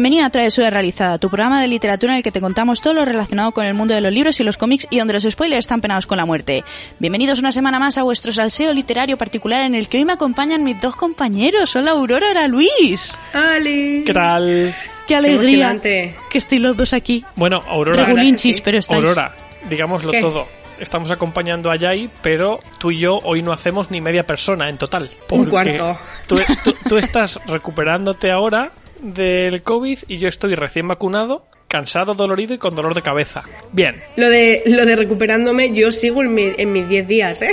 [0.00, 3.04] Bienvenido a Travesura Realizada, tu programa de literatura en el que te contamos todo lo
[3.04, 5.82] relacionado con el mundo de los libros y los cómics y donde los spoilers están
[5.82, 6.64] penados con la muerte.
[6.98, 10.64] Bienvenidos una semana más a vuestro salseo literario particular en el que hoy me acompañan
[10.64, 11.76] mis dos compañeros.
[11.76, 13.14] Hola Aurora, hola Luis.
[13.34, 14.04] ¡Ali!
[14.06, 14.74] ¿Qué tal?
[15.06, 15.42] ¡Qué alegría!
[15.50, 16.16] emocionante.
[16.30, 17.22] que estoy los dos aquí.
[17.36, 19.00] Bueno, Aurora, Regulinchis, pero estáis.
[19.04, 19.34] Aurora,
[19.68, 20.22] digámoslo ¿Qué?
[20.22, 20.48] todo.
[20.78, 24.78] Estamos acompañando a Yai, pero tú y yo hoy no hacemos ni media persona en
[24.78, 25.10] total.
[25.28, 25.98] Un cuarto.
[26.26, 28.70] Tú, tú- tú estás recuperándote ahora
[29.02, 33.42] del COVID y yo estoy recién vacunado, cansado, dolorido y con dolor de cabeza.
[33.72, 34.02] Bien.
[34.16, 37.50] Lo de, lo de recuperándome, yo sigo en, mi- en mis 10 días, ¿eh?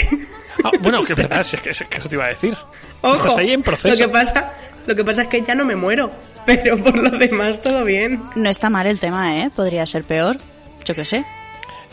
[0.63, 2.55] Ah, bueno, que es verdad, si es que, es que eso te iba a decir.
[3.02, 3.99] Ojo, Estás ahí en proceso.
[3.99, 4.53] Lo que, pasa,
[4.88, 6.11] lo que pasa es que ya no me muero,
[6.45, 8.22] pero por lo demás todo bien.
[8.35, 9.50] No está mal el tema, ¿eh?
[9.55, 10.38] Podría ser peor.
[10.85, 11.25] Yo qué sé.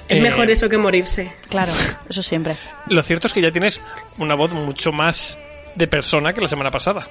[0.09, 1.33] Es Eh, mejor eso que morirse.
[1.49, 1.73] Claro,
[2.09, 2.57] eso siempre.
[2.89, 3.81] Lo cierto es que ya tienes
[4.19, 5.39] una voz mucho más
[5.75, 7.07] de persona que la semana pasada.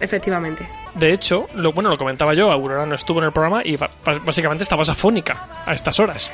[0.00, 0.68] Efectivamente.
[0.94, 3.76] De hecho, lo, bueno, lo comentaba yo, Aurora no estuvo en el programa y
[4.24, 6.30] básicamente estabas afónica a estas horas.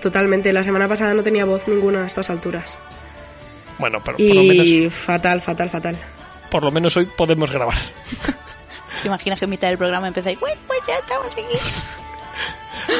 [0.00, 0.52] Totalmente.
[0.52, 2.78] La semana pasada no tenía voz ninguna a estas alturas.
[3.78, 4.48] Bueno, pero por lo, Y
[4.80, 5.96] menos, fatal, fatal, fatal.
[6.50, 7.74] por lo menos hoy podemos grabar.
[9.02, 10.38] ¿Te imaginas que en mitad del programa empezáis?
[10.38, 11.42] Bueno, pues ya estamos aquí.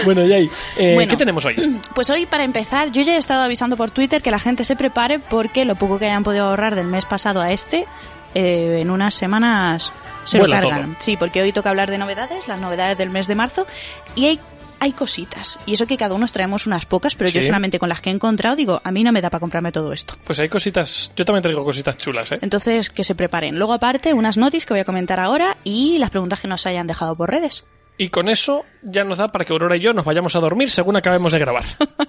[0.05, 1.11] Bueno, Jay, eh, Bueno.
[1.11, 1.55] ¿qué tenemos hoy?
[1.95, 4.77] Pues hoy, para empezar, yo ya he estado avisando por Twitter que la gente se
[4.77, 7.87] prepare porque lo poco que hayan podido ahorrar del mes pasado a este,
[8.35, 9.93] eh, en unas semanas
[10.25, 10.91] se Vuela lo cargan.
[10.93, 11.01] todo.
[11.01, 13.67] Sí, porque hoy toca hablar de novedades, las novedades del mes de marzo,
[14.15, 14.41] y hay,
[14.79, 15.59] hay cositas.
[15.67, 18.11] Y eso que cada uno nos traemos unas pocas, pero yo solamente con las que
[18.11, 20.17] he encontrado digo, a mí no me da para comprarme todo esto.
[20.25, 22.39] Pues hay cositas, yo también traigo cositas chulas, ¿eh?
[22.43, 23.57] Entonces, que se preparen.
[23.57, 26.87] Luego, aparte, unas notis que voy a comentar ahora y las preguntas que nos hayan
[26.87, 27.65] dejado por redes.
[27.99, 30.71] Y con eso ya nos da para que Aurora y yo nos vayamos a dormir
[30.71, 31.65] según acabemos de grabar.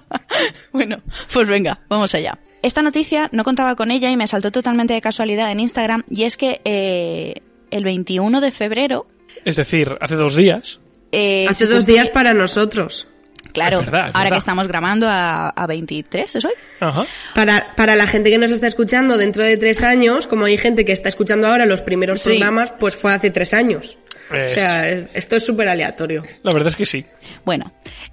[0.72, 0.96] Bueno,
[1.32, 2.36] pues venga, vamos allá.
[2.62, 6.24] Esta noticia no contaba con ella y me saltó totalmente de casualidad en Instagram y
[6.24, 9.06] es que eh, el 21 de febrero...
[9.44, 10.80] Es decir, hace dos días.
[11.10, 13.08] eh, Hace dos días para nosotros.
[13.52, 14.36] Claro, Es verdad, es ahora verdad.
[14.36, 16.52] que estamos grabando a, a 23, ¿es hoy?
[16.80, 17.04] Ajá.
[17.34, 20.84] Para, para la gente que nos está escuchando dentro de tres años, como hay gente
[20.84, 22.30] que está escuchando ahora los primeros Sí.
[22.30, 23.98] programas, pues fue hace tres años.
[24.36, 26.22] Es- O sea, es- esto es súper aleatorio.
[26.42, 27.04] La verdad es que sí.
[27.44, 27.72] Bueno,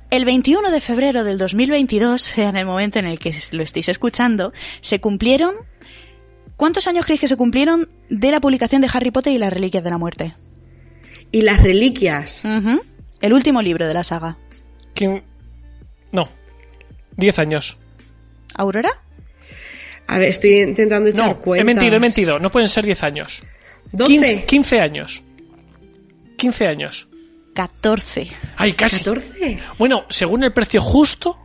[0.10, 4.54] el 21 de febrero del 2022, en el momento en el que lo estéis escuchando,
[4.82, 5.56] se cumplieron...
[6.56, 9.82] ¿Cuántos años creéis que se cumplieron de la publicación de Harry Potter y las Reliquias
[9.84, 10.34] de la Muerte?
[11.32, 12.44] Y las reliquias.
[13.22, 14.38] El último libro de la saga.
[14.94, 15.24] ¿Quién?
[16.12, 16.28] No.
[17.16, 17.78] Diez años.
[18.56, 18.90] ¿Aurora?
[20.08, 21.62] A ver, estoy intentando echar No, cuentas.
[21.62, 22.40] he mentido, he mentido.
[22.40, 23.42] No pueden ser diez años.
[23.92, 24.12] ¿Doce?
[24.12, 25.24] 15, 15 años.
[26.40, 27.08] 15 años.
[27.54, 28.28] 14.
[28.58, 28.98] Ay, casi.
[29.00, 29.60] ¿Catorce?
[29.78, 31.38] Bueno, según el precio justo,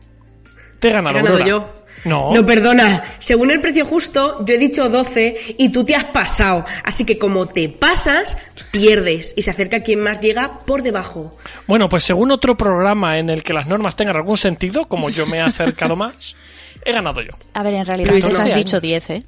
[0.78, 1.48] te he He ganado, ganado Aurora.
[1.48, 1.84] yo.
[2.04, 2.34] No.
[2.34, 3.02] No, perdona.
[3.18, 6.66] Según el precio justo, yo he dicho 12 y tú te has pasado.
[6.84, 8.36] Así que como te pasas,
[8.70, 9.32] pierdes.
[9.36, 11.36] Y se acerca quien más llega por debajo.
[11.66, 15.24] Bueno, pues según otro programa en el que las normas tengan algún sentido, como yo
[15.24, 16.36] me he acercado más,
[16.84, 17.30] he ganado yo.
[17.54, 18.38] A ver, en realidad Luis, no.
[18.38, 19.22] has dicho 10, ¿eh?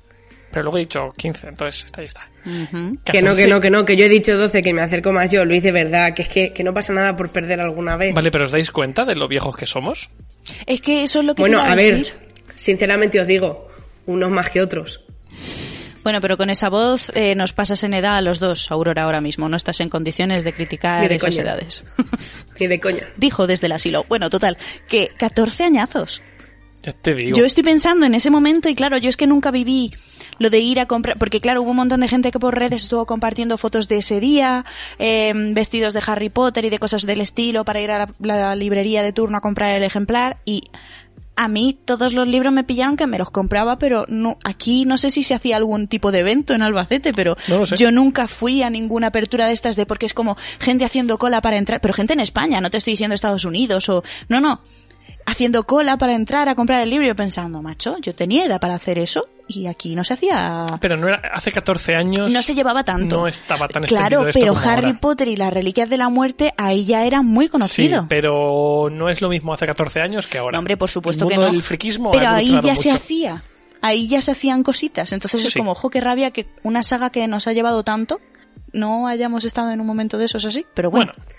[0.57, 2.31] Pero luego he dicho 15, entonces ahí está.
[3.05, 3.47] Que no, que 14.
[3.47, 5.45] no, que no, que yo he dicho 12, que me acerco más yo.
[5.45, 8.15] Lo hice verdad, que es que, que no pasa nada por perder alguna vez.
[8.15, 10.09] Vale, pero ¿os dais cuenta de lo viejos que somos?
[10.65, 12.15] Es que eso es lo que bueno, a ver, decir.
[12.55, 13.69] sinceramente os digo,
[14.07, 15.05] unos más que otros.
[16.03, 19.21] Bueno, pero con esa voz eh, nos pasas en edad a los dos, Aurora, ahora
[19.21, 19.51] mismo.
[19.51, 21.43] No estás en condiciones de criticar Ni de esas coña.
[21.43, 21.85] edades.
[22.59, 23.09] Ni de coña.
[23.19, 24.07] Dijo desde el asilo.
[24.09, 24.57] Bueno, total,
[24.89, 26.23] que 14 años.
[26.87, 27.37] Ya te digo.
[27.37, 29.93] Yo estoy pensando en ese momento y claro, yo es que nunca viví
[30.39, 32.85] lo de ir a comprar, porque claro, hubo un montón de gente que por redes
[32.85, 34.65] estuvo compartiendo fotos de ese día,
[35.01, 38.55] eh, vestidos de Harry Potter y de cosas del estilo para ir a la, la
[38.55, 40.63] librería de turno a comprar el ejemplar y
[41.37, 44.97] a mí todos los libros me pillaron que me los compraba, pero no, aquí no
[44.97, 48.63] sé si se hacía algún tipo de evento en Albacete, pero No yo nunca fui
[48.63, 51.93] a ninguna apertura de estas de porque es como gente haciendo cola para entrar, pero
[51.93, 54.63] gente en España, no te estoy diciendo Estados Unidos o no, no,
[55.27, 58.77] haciendo cola para entrar a comprar el libro yo pensando, macho, yo tenía edad para
[58.77, 62.33] hacer eso y aquí no se hacía Pero no era hace 14 años.
[62.33, 63.21] no se llevaba tanto.
[63.21, 65.01] No estaba tan Claro, esto pero como Harry ahora.
[65.01, 68.01] Potter y las Reliquias de la Muerte ahí ya era muy conocido.
[68.03, 70.53] Sí, pero no es lo mismo hace 14 años que ahora.
[70.53, 71.53] No, hombre, por supuesto el que mundo no.
[71.53, 73.43] del friquismo pero ha ahí ya se hacía.
[73.83, 75.13] Ahí ya se hacían cositas.
[75.13, 78.21] Entonces es como, ojo, qué rabia que una saga que nos ha llevado tanto
[78.73, 80.67] no hayamos estado en un momento de esos así.
[80.75, 81.13] Pero bueno.
[81.15, 81.31] Bueno,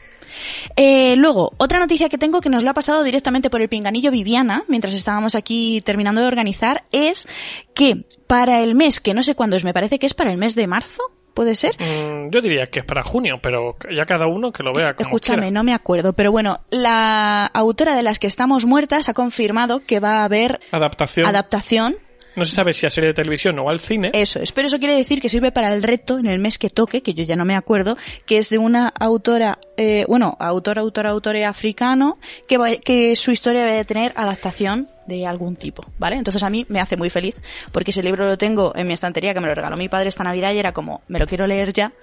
[0.76, 4.12] Eh, luego, otra noticia que tengo que nos lo ha pasado directamente por el pinganillo
[4.12, 7.28] Viviana, mientras estábamos aquí terminando de organizar, es
[7.74, 10.38] que para el mes, que no sé cuándo es, me parece que es para el
[10.38, 11.02] mes de marzo,
[11.34, 11.76] ¿puede ser?
[11.80, 15.08] mm, yo diría que es para junio, pero ya cada uno que lo vea como
[15.10, 15.52] Escúchame, quiera.
[15.52, 20.00] no me acuerdo, pero bueno, la autora de las que estamos muertas ha confirmado que
[20.00, 21.26] va a haber Adaptación.
[21.28, 21.96] adaptación
[22.38, 24.12] No se sabe si a serie de televisión o al cine.
[24.14, 26.70] Eso es, pero eso quiere decir que sirve para el reto en el mes que
[26.70, 30.78] toque, que yo ya no me acuerdo, que es de una autora, eh, bueno, autor,
[30.80, 32.18] autor, autore africano,
[32.48, 36.18] que, va- que su historia debe tener adaptación de algún tipo, ¿vale?
[36.18, 37.42] Entonces a mí me hace muy feliz,
[37.72, 40.24] porque ese libro lo tengo en mi estantería, que me lo regaló mi padre esta
[40.24, 41.94] Navidad y era como, me lo quiero leer ya,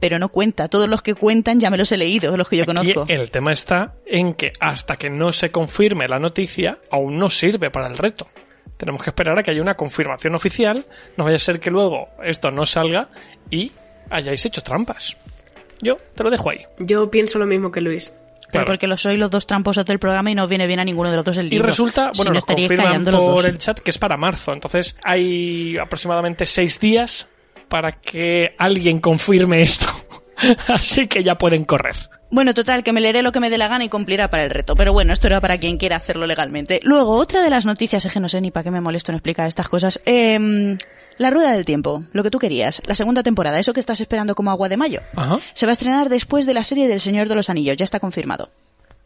[0.00, 0.68] pero no cuenta.
[0.68, 3.04] Todos los que cuentan ya me los he leído, los que yo Aquí conozco.
[3.08, 7.70] el tema está en que hasta que no se confirme la noticia, aún no sirve
[7.70, 8.26] para el reto.
[8.76, 10.86] Tenemos que esperar a que haya una confirmación oficial.
[11.16, 13.08] No vaya a ser que luego esto no salga
[13.50, 13.72] y
[14.10, 15.16] hayáis hecho trampas.
[15.80, 16.60] Yo te lo dejo ahí.
[16.78, 18.10] Yo pienso lo mismo que Luis.
[18.10, 18.66] Pero Claro.
[18.66, 21.10] porque lo sois los dos tramposos del programa y no os viene bien a ninguno
[21.10, 21.66] de los dos el Y libro.
[21.66, 23.44] resulta, Si bueno, no nos estaríais confirman callando los por dos.
[23.46, 24.52] el chat que es para marzo.
[24.52, 27.28] Entonces hay aproximadamente seis días
[27.68, 29.86] para que alguien confirme esto.
[30.68, 31.96] Así que ya pueden correr.
[32.30, 34.50] Bueno, total, que me leeré lo que me dé la gana y cumplirá para el
[34.50, 34.74] reto.
[34.74, 36.80] Pero bueno, esto era para quien quiera hacerlo legalmente.
[36.82, 39.16] Luego, otra de las noticias, es que no sé ni para qué me molesto en
[39.16, 40.00] explicar estas cosas.
[40.04, 40.76] Em,
[41.18, 44.34] la Rueda del Tiempo, lo que tú querías, la segunda temporada, eso que estás esperando
[44.34, 45.00] como agua de mayo.
[45.14, 45.38] Ajá.
[45.54, 48.00] Se va a estrenar después de la serie del Señor de los Anillos, ya está
[48.00, 48.50] confirmado.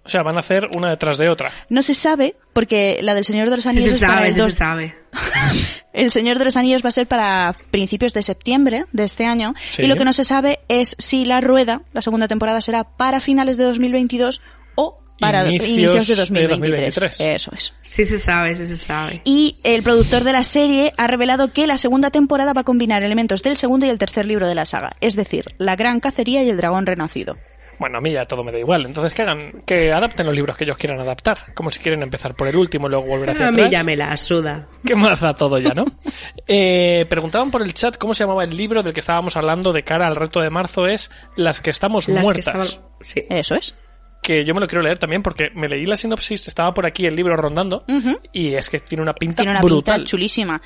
[0.05, 1.53] O sea, van a hacer una detrás de otra.
[1.69, 4.29] No se sabe, porque la del Señor de los Sí Anillos se es para sabe,
[4.29, 5.00] el sí 2 se sabe.
[5.93, 9.55] El Señor de los Anillos va a ser para principios de septiembre de este año.
[9.67, 9.83] Sí.
[9.83, 13.21] Y lo que no se sabe es si la rueda, la segunda temporada, será para
[13.21, 14.41] finales de 2022
[14.77, 17.19] o para Inicios inicios, de de 2023.
[17.19, 17.21] 2023.
[17.21, 17.73] Eso es.
[17.83, 19.21] Sí se sabe, sí se sabe.
[19.25, 23.03] Y el productor de la serie ha revelado que la segunda temporada va a combinar
[23.03, 26.43] elementos del segundo y el tercer libro de la saga, es decir, la gran cacería
[26.43, 27.37] y el dragón renacido.
[27.81, 28.87] Bueno, a mí ya todo me da igual.
[28.87, 31.53] Entonces que hagan, que adapten los libros que ellos quieran adaptar.
[31.55, 33.71] Como si quieren empezar por el último y luego volver hacia A mí atrás.
[33.73, 34.69] ya me la suda.
[34.85, 35.87] ¿Qué más da todo ya, no?
[36.47, 39.83] Eh, preguntaban por el chat cómo se llamaba el libro del que estábamos hablando de
[39.83, 40.87] cara al reto de marzo.
[40.87, 42.47] Es Las que estamos Las que muertas.
[42.47, 42.69] estaban...
[43.01, 43.23] Sí.
[43.31, 43.75] Eso es.
[44.23, 47.07] que yo me lo quiero leer también porque me leí la sinopsis, estaba por aquí
[47.07, 47.85] el libro rondando
[48.33, 49.95] y es que tiene una pinta Tiene una brutal.
[49.97, 50.61] pinta chulísima.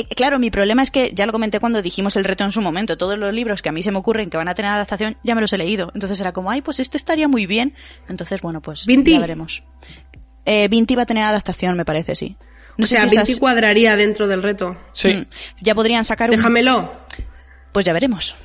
[0.00, 2.60] Eh, Claro, mi problema es que ya lo comenté cuando dijimos el reto en su
[2.62, 2.96] momento.
[2.96, 5.34] Todos los libros que a mí se me ocurren que van a tener adaptación ya
[5.34, 5.90] me los he leído.
[5.94, 7.74] Entonces era como, ay, pues este estaría muy bien.
[8.08, 9.12] Entonces, bueno, pues Vinti.
[9.12, 9.62] ya veremos.
[10.44, 12.36] Eh, Vinti va a tener adaptación, me parece, sí.
[12.76, 14.76] No o sé sea, si 20 esas- cuadraría dentro del reto.
[14.92, 15.26] Sí, Mm,
[15.62, 16.36] Ya podrían sacar un...
[16.36, 16.92] Déjamelo.
[17.72, 18.36] Pues ya veremos.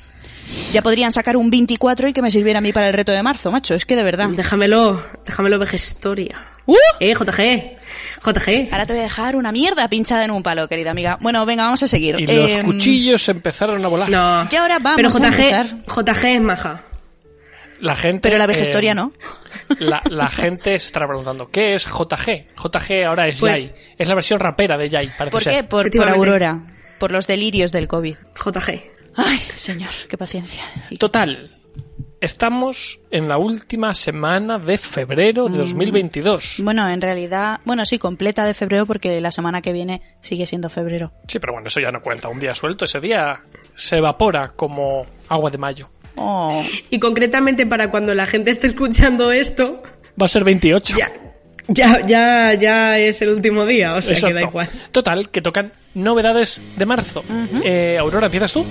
[0.72, 3.22] Ya podrían sacar un 24 y que me sirviera a mí para el reto de
[3.24, 3.76] marzo, macho.
[3.76, 4.28] Es que de verdad.
[4.30, 5.02] Déjamelo.
[5.26, 6.42] Déjamelo Vegestoria.
[6.66, 6.76] ¡Uh!
[7.00, 7.78] Eh, JG.
[8.24, 8.70] JG.
[8.72, 11.18] Ahora te voy a dejar una mierda pinchada en un palo, querida amiga.
[11.20, 12.16] Bueno, venga, vamos a seguir.
[12.20, 14.10] y los Em, cuchillos empezaron a volar.
[14.10, 14.48] No.
[14.50, 15.78] Y ahora vamos Pero a JG, empezar.
[15.86, 16.84] JG es maja.
[17.82, 19.12] La gente, Pero la eh, vejestoria no.
[19.80, 22.48] La, la gente se estará preguntando, ¿qué es JG?
[22.56, 23.74] JG ahora es Pues- Yai.
[23.98, 25.54] Es la versión rapera de Yai, parece ¿Por ser.
[25.54, 25.64] qué?
[25.64, 26.18] Por, por Efectivamente.
[26.20, 26.62] Aurora.
[27.00, 28.16] Por los delirios del COVID.
[28.36, 28.92] JG.
[29.18, 30.64] Ay, señor, qué paciencia.
[30.98, 31.52] Total,
[32.24, 35.52] estamos en la última semana de febrero Mm.
[35.52, 36.56] de 2022.
[36.64, 40.70] Bueno, en realidad, bueno, sí, completa de febrero porque la semana que viene sigue siendo
[40.70, 41.12] febrero.
[41.28, 42.30] Sí, pero bueno, eso ya no cuenta.
[42.30, 43.42] Un día suelto, ese día
[43.76, 45.90] se evapora como agua de mayo.
[46.16, 49.84] Oh, Y concretamente para cuando la gente esté escuchando esto,
[50.22, 50.96] Va a ser 28.
[50.98, 51.12] ya,
[51.68, 54.48] ya, ya, ya es el último día, o sea que da Exacto.
[54.50, 54.70] igual.
[54.92, 57.24] Total, que tocan novedades de marzo.
[57.64, 58.64] Eh, Aurora, ¿empiezas tú?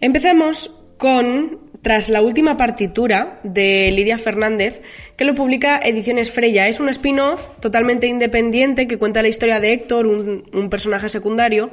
[0.00, 4.82] Empezamos con tras la última partitura de Lidia Fernández,
[5.16, 6.68] que lo publica Ediciones Freya.
[6.68, 11.70] Es un spin-off totalmente independiente que cuenta la historia de Héctor, un, un personaje secundario,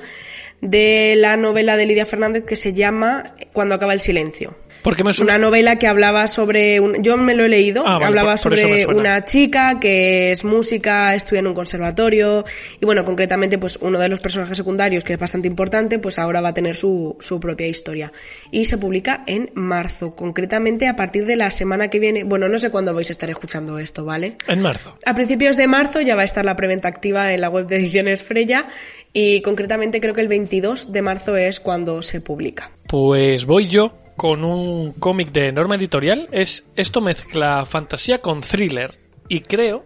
[0.62, 4.58] de la novela de Lidia Fernández que se llama Cuando acaba el silencio.
[4.86, 5.34] Porque me suena...
[5.36, 6.80] Una novela que hablaba sobre.
[6.80, 7.84] Un, yo me lo he leído.
[7.86, 12.46] Ah, vale, hablaba por- por sobre una chica que es música, estudia en un conservatorio.
[12.80, 16.40] Y bueno, concretamente, pues uno de los personajes secundarios, que es bastante importante, pues ahora
[16.40, 18.14] va a tener su, su propia historia.
[18.52, 22.24] Y se publica en marzo, concretamente a partir de la semana que viene.
[22.24, 24.38] Bueno, no sé cuándo vais a estar escuchando esto, ¿vale?
[24.48, 24.96] En marzo.
[25.06, 27.78] A principios de marzo ya va a estar la preventa activa en la web de
[27.78, 28.68] Ediciones Freya.
[29.14, 32.70] Y concretamente creo que el 22 de marzo es cuando se publica.
[32.88, 36.28] Pues voy yo con un cómic de Norma Editorial.
[36.32, 38.92] Es esto mezcla fantasía con thriller
[39.28, 39.84] y creo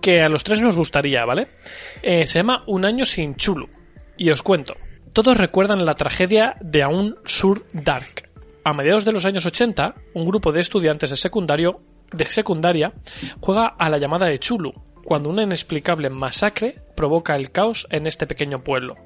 [0.00, 1.48] que a los tres nos gustaría, ¿vale?
[2.02, 3.68] Eh, se llama Un año sin Chulu
[4.16, 4.74] y os cuento.
[5.12, 8.25] Todos recuerdan la tragedia de Aun Sur Dark.
[8.66, 11.82] A mediados de los años 80, un grupo de estudiantes de secundario
[12.12, 12.94] de secundaria
[13.38, 14.72] juega a la llamada de Chulu,
[15.04, 18.96] cuando una inexplicable masacre provoca el caos en este pequeño pueblo.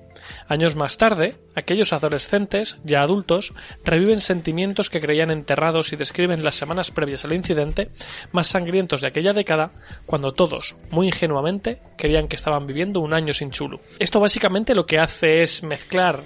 [0.48, 3.52] Años más tarde, aquellos adolescentes, ya adultos,
[3.84, 7.88] reviven sentimientos que creían enterrados y describen las semanas previas al incidente
[8.32, 9.72] más sangrientos de aquella década,
[10.06, 13.78] cuando todos, muy ingenuamente, creían que estaban viviendo un año sin Chulu.
[13.98, 16.20] Esto básicamente lo que hace es mezclar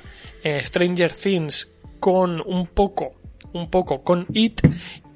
[0.44, 3.23] eh, Stranger Things con un poco
[3.54, 4.60] un poco con It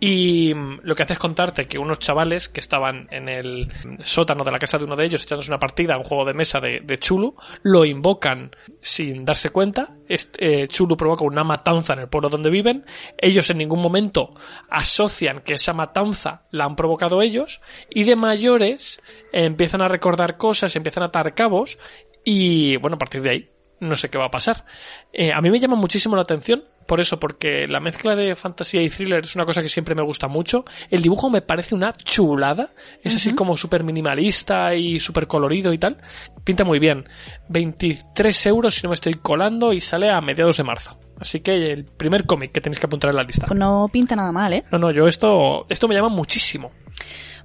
[0.00, 3.68] y mm, lo que hace es contarte que unos chavales que estaban en el
[3.98, 6.34] sótano de la casa de uno de ellos echándose una partida a un juego de
[6.34, 12.08] mesa de, Chulu, lo invocan sin darse cuenta, eh, Chulu provoca una matanza en el
[12.08, 12.84] pueblo donde viven,
[13.18, 14.34] ellos en ningún momento
[14.70, 19.02] asocian que esa matanza la han provocado ellos y de mayores
[19.32, 21.78] empiezan a recordar cosas, empiezan a atar cabos
[22.24, 24.64] y bueno, a partir de ahí no sé qué va a pasar.
[25.12, 28.80] Eh, a mí me llama muchísimo la atención por eso, porque la mezcla de fantasía
[28.80, 30.64] y thriller es una cosa que siempre me gusta mucho.
[30.88, 32.70] El dibujo me parece una chulada.
[33.04, 35.98] Es así como súper minimalista y súper colorido y tal.
[36.44, 37.06] Pinta muy bien.
[37.50, 40.98] 23 euros si no me estoy colando y sale a mediados de marzo.
[41.20, 43.46] Así que el primer cómic que tenéis que apuntar en la lista.
[43.46, 44.64] Pues no pinta nada mal, ¿eh?
[44.72, 46.72] No, no, yo esto, esto me llama muchísimo.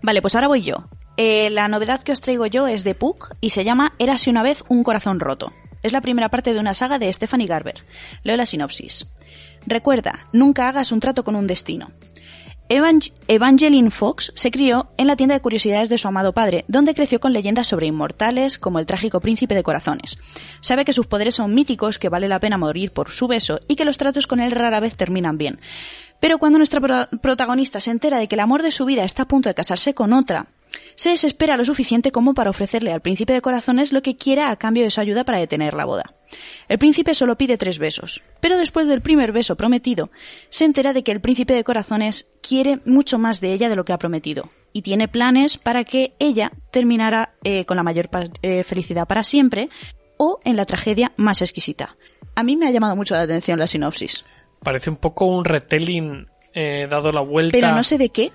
[0.01, 0.85] Vale, pues ahora voy yo.
[1.17, 4.41] Eh, la novedad que os traigo yo es de Puck y se llama Érase una
[4.41, 5.51] vez un corazón roto.
[5.83, 7.75] Es la primera parte de una saga de Stephanie Garber.
[8.23, 9.05] Leo la sinopsis.
[9.65, 11.91] Recuerda, nunca hagas un trato con un destino.
[12.69, 16.95] Evang- Evangeline Fox se crió en la tienda de curiosidades de su amado padre, donde
[16.95, 20.17] creció con leyendas sobre inmortales como el trágico príncipe de corazones.
[20.61, 23.75] Sabe que sus poderes son míticos, que vale la pena morir por su beso y
[23.75, 25.59] que los tratos con él rara vez terminan bien.
[26.21, 29.23] Pero cuando nuestra pro- protagonista se entera de que el amor de su vida está
[29.23, 30.47] a punto de casarse con otra,
[30.95, 34.55] se desespera lo suficiente como para ofrecerle al príncipe de corazones lo que quiera a
[34.55, 36.03] cambio de su ayuda para detener la boda.
[36.67, 40.09] El príncipe solo pide tres besos, pero después del primer beso prometido,
[40.49, 43.85] se entera de que el príncipe de corazones quiere mucho más de ella de lo
[43.85, 48.09] que ha prometido, y tiene planes para que ella terminara eh, con la mayor
[48.41, 49.69] eh, felicidad para siempre,
[50.17, 51.95] o en la tragedia más exquisita.
[52.35, 54.25] A mí me ha llamado mucho la atención la sinopsis,
[54.63, 57.51] Parece un poco un retelling eh, dado la vuelta.
[57.51, 58.31] pero no sé de qué,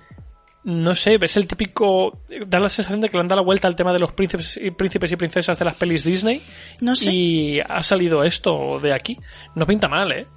[0.63, 2.21] No sé, es el típico.
[2.47, 4.59] Da la sensación de que le han dado la vuelta al tema de los príncipes
[4.61, 6.41] y, príncipes y princesas de las pelis Disney.
[6.81, 7.11] No sé.
[7.11, 9.17] Y ha salido esto de aquí.
[9.55, 10.27] No pinta mal, ¿eh?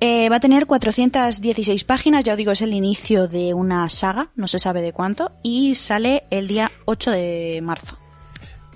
[0.00, 4.30] Eh, va a tener 416 páginas, ya os digo, es el inicio de una saga,
[4.34, 7.98] no se sabe de cuánto, y sale el día 8 de marzo.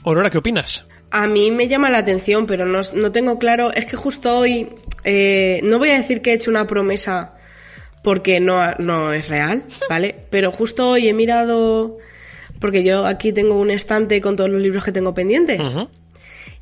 [0.05, 0.87] Aurora, ¿qué opinas?
[1.11, 3.73] A mí me llama la atención, pero no, no tengo claro.
[3.73, 4.69] Es que justo hoy,
[5.05, 7.35] eh, no voy a decir que he hecho una promesa
[8.09, 10.15] porque no, no es real, ¿vale?
[10.31, 11.99] Pero justo hoy he mirado,
[12.59, 15.77] porque yo aquí tengo un estante con todos los libros que tengo pendientes,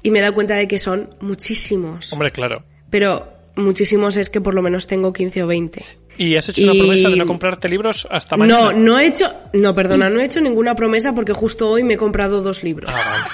[0.03, 2.13] y me he dado cuenta de que son muchísimos.
[2.13, 2.65] Hombre, claro.
[2.91, 5.85] Pero muchísimos es que por lo menos tengo 15 o 20.
[6.19, 8.73] ¿Y has hecho una promesa de no comprarte libros hasta mañana?
[8.73, 11.95] No, no he hecho, no, perdona, no he hecho ninguna promesa porque justo hoy me
[11.95, 12.91] he comprado dos libros.
[12.93, 13.25] Ah, vale.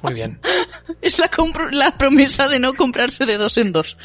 [0.00, 0.40] Muy bien.
[1.02, 1.28] Es la,
[1.72, 3.98] la promesa de no comprarse de dos en dos.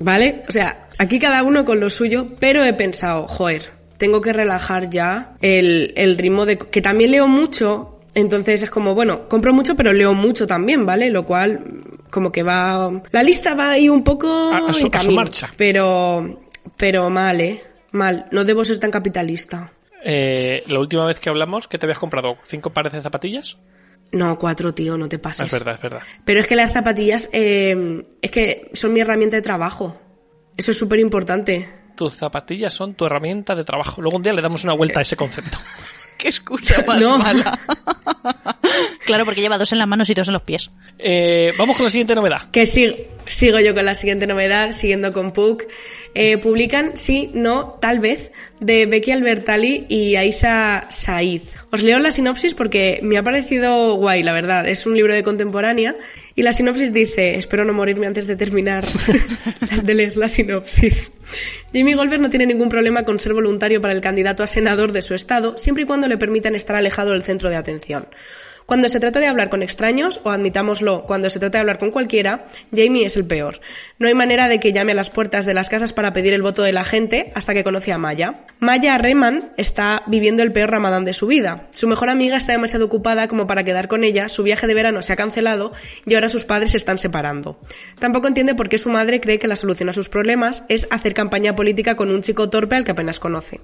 [0.00, 0.44] ¿Vale?
[0.48, 4.90] O sea, aquí cada uno con lo suyo, pero he pensado, joder, tengo que relajar
[4.90, 6.58] ya el, el ritmo de...
[6.58, 11.10] que también leo mucho, entonces es como, bueno, compro mucho, pero leo mucho también, ¿vale?
[11.10, 11.60] Lo cual,
[12.10, 12.90] como que va...
[13.12, 15.50] La lista va ahí un poco A- a su- en a su camino, marcha.
[15.56, 16.40] Pero,
[16.76, 17.62] pero mal, ¿eh?
[17.92, 18.26] Mal.
[18.32, 19.72] No debo ser tan capitalista.
[20.04, 22.36] Eh, la última vez que hablamos, ¿qué te habías comprado?
[22.42, 23.56] ¿Cinco pares de zapatillas?
[24.12, 25.46] No, cuatro, tío, no te pases.
[25.46, 26.02] es verdad, es verdad.
[26.24, 29.98] Pero es que las zapatillas eh, es que son mi herramienta de trabajo.
[30.56, 31.68] Eso es súper importante.
[31.96, 34.02] Tus zapatillas son tu herramienta de trabajo.
[34.02, 35.58] Luego un día le damos una vuelta a ese concepto.
[36.18, 37.18] Qué escucha más No.
[37.18, 37.58] mala.
[39.06, 40.70] claro, porque lleva dos en las manos y dos en los pies.
[40.98, 42.50] Eh, vamos con la siguiente novedad.
[42.50, 42.94] Que sí.
[43.26, 45.64] Sigo yo con la siguiente novedad, siguiendo con Puck.
[46.14, 51.42] Eh, publican Sí, No, Tal vez, de Becky Albertalli y Aisa Said.
[51.70, 54.68] Os leo la sinopsis porque me ha parecido guay, la verdad.
[54.68, 55.96] Es un libro de contemporánea
[56.34, 58.84] y la sinopsis dice, espero no morirme antes de terminar
[59.82, 61.12] de leer la sinopsis.
[61.72, 65.00] Jamie Golver no tiene ningún problema con ser voluntario para el candidato a senador de
[65.00, 68.06] su estado, siempre y cuando le permitan estar alejado del centro de atención.
[68.66, 71.90] Cuando se trata de hablar con extraños, o admitámoslo, cuando se trata de hablar con
[71.90, 73.60] cualquiera, Jamie es el peor.
[73.98, 76.42] No hay manera de que llame a las puertas de las casas para pedir el
[76.42, 78.44] voto de la gente hasta que conoce a Maya.
[78.60, 81.66] Maya Rehman está viviendo el peor ramadán de su vida.
[81.70, 85.02] Su mejor amiga está demasiado ocupada como para quedar con ella, su viaje de verano
[85.02, 85.72] se ha cancelado
[86.06, 87.58] y ahora sus padres se están separando.
[87.98, 91.14] Tampoco entiende por qué su madre cree que la solución a sus problemas es hacer
[91.14, 93.60] campaña política con un chico torpe al que apenas conoce.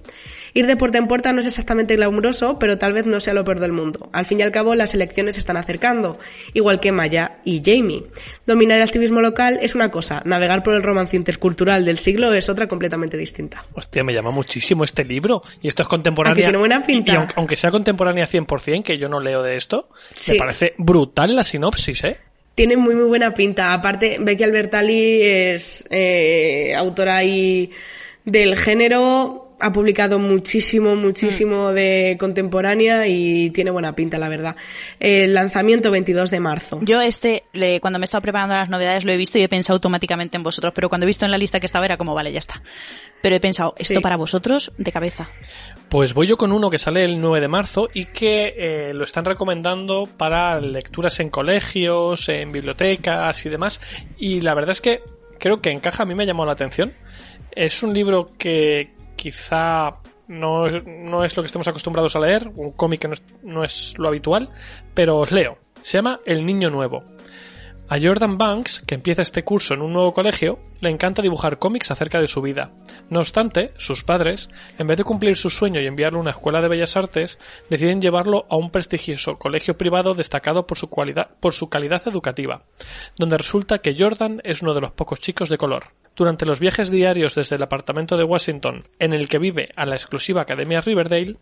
[0.55, 3.45] Ir de puerta en puerta no es exactamente glamuroso, pero tal vez no sea lo
[3.45, 4.09] peor del mundo.
[4.13, 6.19] Al fin y al cabo, las elecciones se están acercando,
[6.55, 8.05] igual que Maya y Jamie.
[8.47, 12.49] Dominar el activismo local es una cosa, navegar por el romance intercultural del siglo es
[12.49, 13.65] otra completamente distinta.
[13.75, 15.43] Hostia, me llama muchísimo este libro.
[15.61, 16.35] Y esto es contemporáneo.
[16.35, 17.13] Aquí tiene buena pinta.
[17.13, 19.89] Y aunque, aunque sea contemporánea 100%, que yo no leo de esto,
[20.29, 22.19] me parece brutal la sinopsis, ¿eh?
[22.55, 23.73] Tiene muy muy buena pinta.
[23.73, 27.71] Aparte, Becky Albertalli es eh, autora ahí
[28.25, 34.57] del género ha publicado muchísimo, muchísimo de contemporánea y tiene buena pinta, la verdad.
[35.01, 36.79] El lanzamiento 22 de marzo.
[36.83, 39.49] Yo este, le- cuando me he estado preparando las novedades, lo he visto y he
[39.49, 42.15] pensado automáticamente en vosotros, pero cuando he visto en la lista que estaba era como,
[42.15, 42.63] vale, ya está.
[43.21, 44.01] Pero he pensado, esto Sí.
[44.01, 45.29] para vosotros, de cabeza.
[45.89, 49.05] Pues voy yo con uno que sale el 9 de marzo y que eh, lo
[49.05, 53.81] están recomendando para lecturas en colegios, en bibliotecas y demás.
[54.19, 55.01] Y la verdad es que
[55.39, 56.93] creo que encaja, a mí me ha llamado la atención.
[57.51, 59.99] Es un libro que quizá
[60.29, 63.65] no, no es lo que estemos acostumbrados a leer, un cómic que no es, no
[63.65, 64.51] es lo habitual,
[64.95, 65.59] pero os leo.
[65.81, 67.03] Se llama El Niño Nuevo.
[67.91, 71.91] A Jordan Banks, que empieza este curso en un nuevo colegio, le encanta dibujar cómics
[71.91, 72.71] acerca de su vida.
[73.09, 76.61] No obstante, sus padres, en vez de cumplir su sueño y enviarlo a una escuela
[76.61, 77.39] de bellas artes,
[77.71, 80.91] deciden llevarlo a un prestigioso colegio privado destacado por su,
[81.41, 82.65] por su calidad educativa,
[83.17, 85.85] donde resulta que Jordan es uno de los pocos chicos de color.
[86.19, 89.95] Durante los viajes diarios desde el apartamento de Washington, en el que vive a la
[89.95, 91.37] exclusiva Academia Riverdale,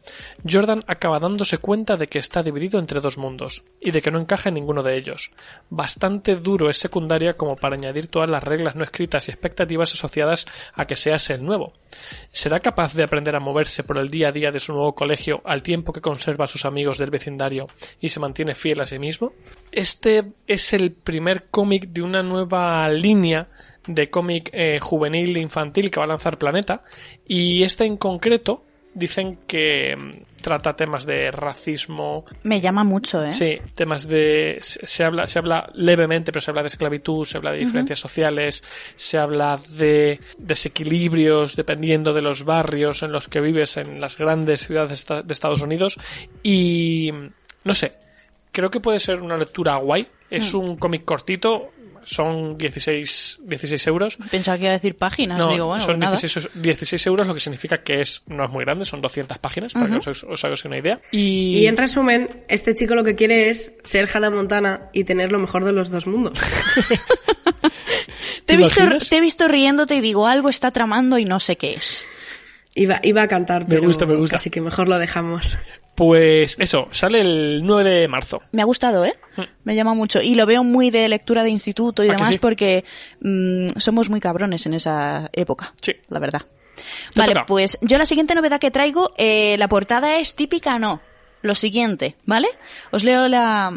[0.46, 4.20] Jordan acaba dándose cuenta de que está dividido entre dos mundos, y de que no
[4.20, 5.30] encaja en ninguno de ellos.
[5.70, 10.44] Bastante duro es secundaria como para añadir todas las reglas no escritas y expectativas asociadas
[10.74, 11.72] a que seas el nuevo.
[12.30, 15.40] ¿Será capaz de aprender a moverse por el día a día de su nuevo colegio
[15.46, 17.66] al tiempo que conserva a sus amigos del vecindario
[17.98, 19.32] y se mantiene fiel a sí mismo?
[19.72, 23.48] Este es el primer cómic de una nueva línea
[23.86, 26.82] de cómic eh, juvenil infantil que va a lanzar Planeta.
[27.26, 28.64] Y este en concreto
[28.96, 33.32] dicen que mm, trata temas de racismo, Me llama mucho, ¿eh?
[33.32, 37.52] Sí, temas de se habla se habla levemente, pero se habla de esclavitud, se habla
[37.52, 38.64] de diferencias sociales,
[38.96, 44.66] se habla de desequilibrios dependiendo de los barrios en los que vives en las grandes
[44.66, 45.98] ciudades de Estados Unidos.
[46.42, 47.10] Y
[47.64, 47.94] no sé,
[48.52, 50.08] creo que puede ser una lectura guay.
[50.28, 51.70] Es un cómic cortito,
[52.06, 54.18] son 16, 16 euros.
[54.30, 55.38] Pensaba que iba a decir páginas.
[55.38, 56.16] No, Digo, bueno, son pues nada.
[56.16, 59.74] 16, 16 euros, lo que significa que es no es muy grande, son 200 páginas,
[59.74, 61.00] para que os, os hagáis una idea.
[61.10, 65.32] Y, Y en resumen, este chico lo que quiere es ser Hannah Montana y tener
[65.32, 66.38] lo mejor de los dos mundos.
[68.44, 71.40] Te he, ¿Te visto, te he visto riéndote y digo, algo está tramando y no
[71.40, 72.06] sé qué es.
[72.78, 74.36] Iba, iba a cantar, Me pero gusta, me gusta.
[74.36, 75.58] así que mejor lo dejamos.
[75.94, 78.42] Pues eso, sale el 9 de marzo.
[78.52, 79.14] Me ha gustado, ¿eh?
[79.64, 80.20] Me llama mucho.
[80.20, 82.10] Y lo veo muy de lectura de instituto y Hmm.
[82.10, 82.38] ¿A que demás sí?
[82.38, 82.84] porque
[83.22, 85.72] mm, somos muy cabrones en esa época.
[85.80, 85.94] Sí.
[86.08, 86.42] La verdad.
[87.14, 87.46] Vale, toca.
[87.46, 91.00] pues yo la siguiente novedad que traigo, eh, la portada es típica, no.
[91.40, 92.48] Lo siguiente, ¿vale?
[92.90, 93.72] Os leo la,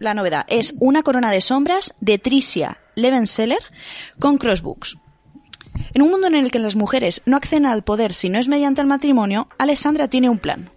[0.00, 0.44] la novedad.
[0.48, 3.60] Es una corona de sombras de Tricia Levenseller
[4.18, 4.96] con crossbooks.
[5.94, 8.48] En un mundo en el que las mujeres no acceden al poder si no es
[8.48, 10.70] mediante el matrimonio, Alessandra tiene un plan.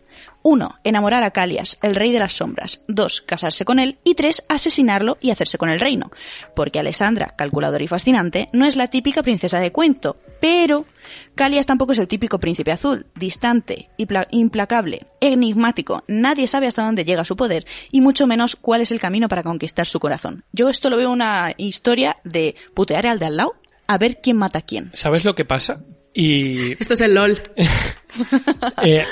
[0.47, 0.75] 1.
[0.83, 2.79] Enamorar a Calias, el rey de las sombras.
[2.87, 3.21] 2.
[3.21, 3.97] Casarse con él.
[4.03, 4.43] Y 3.
[4.47, 6.11] Asesinarlo y hacerse con el reino.
[6.55, 10.17] Porque Alessandra, calculadora y fascinante, no es la típica princesa de cuento.
[10.39, 10.85] Pero
[11.33, 16.03] Calias tampoco es el típico príncipe azul, distante, impla- implacable, enigmático.
[16.07, 19.41] Nadie sabe hasta dónde llega su poder y mucho menos cuál es el camino para
[19.43, 20.43] conquistar su corazón.
[20.51, 23.55] Yo esto lo veo una historia de putear al de al lado
[23.87, 24.89] a ver quién mata a quién.
[24.93, 25.81] ¿Sabes lo que pasa?
[26.13, 27.37] Y Esto es el LOL.
[28.83, 29.03] eh,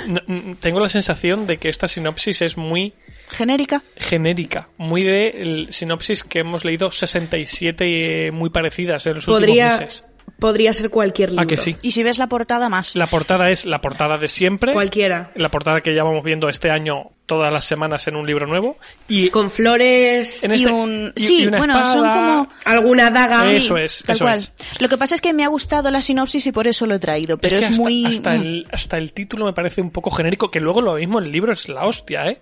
[0.61, 2.93] tengo la sensación de que esta sinopsis es muy
[3.29, 3.81] Genérica.
[3.97, 9.65] genérica, muy de el sinopsis que hemos leído 67 eh, muy parecidas en los Podría,
[9.65, 10.05] últimos meses.
[10.39, 11.43] Podría ser cualquier libro.
[11.43, 11.75] ¿A que sí?
[11.81, 12.95] Y si ves la portada, más.
[12.95, 14.73] La portada es la portada de siempre.
[14.73, 15.31] Cualquiera.
[15.35, 18.77] La portada que ya vamos viendo este año todas las semanas en un libro nuevo.
[19.07, 21.13] Y Con flores, en y este- un...
[21.15, 22.47] y- sí, y una bueno, son como...
[22.65, 23.43] alguna daga.
[23.45, 23.55] Sí.
[23.55, 24.37] Eso es, Tal eso cual.
[24.39, 24.51] es.
[24.79, 26.99] Lo que pasa es que me ha gustado la sinopsis y por eso lo he
[26.99, 28.05] traído, pero es, que hasta, muy...
[28.05, 28.41] hasta mm.
[28.41, 31.53] el, hasta el título me parece un poco genérico, que luego lo mismo el libro
[31.53, 32.41] es la hostia, ¿eh?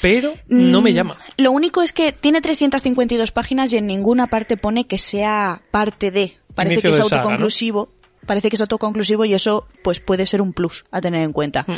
[0.00, 1.16] Pero no me Mm, llama.
[1.36, 6.10] Lo único es que tiene 352 páginas y en ninguna parte pone que sea parte
[6.10, 6.38] de.
[6.54, 7.88] Parece Inicio que es autoconclusivo.
[8.26, 11.64] Parece que es autoconclusivo y eso pues puede ser un plus a tener en cuenta.
[11.66, 11.74] Mm.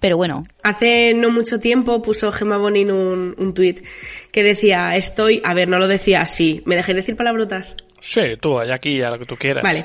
[0.00, 3.84] Pero bueno, Hace no mucho tiempo puso Gemma Bonin un, un tuit
[4.32, 7.76] que decía, estoy, a ver, no lo decía así, ¿me dejé decir palabrotas?
[8.00, 9.62] Sí, tú, allá aquí, a lo que tú quieras.
[9.62, 9.84] Vale.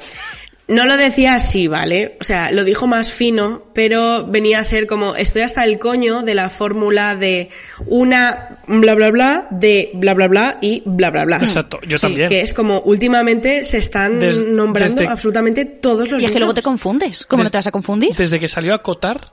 [0.70, 2.18] No lo decía así, ¿vale?
[2.20, 6.24] O sea, lo dijo más fino, pero venía a ser como, estoy hasta el coño
[6.24, 7.50] de la fórmula de
[7.86, 11.38] una bla bla bla, de bla bla bla y bla bla bla.
[11.38, 12.28] Exacto, yo Sí, también.
[12.28, 16.40] Que es como, últimamente se están Des- nombrando desde- absolutamente todos los y es que
[16.40, 16.66] luego te libros.
[16.66, 17.26] confundes.
[17.26, 18.14] ¿Cómo no te vas a confundir?
[18.18, 19.32] Desde que salió a Cotar,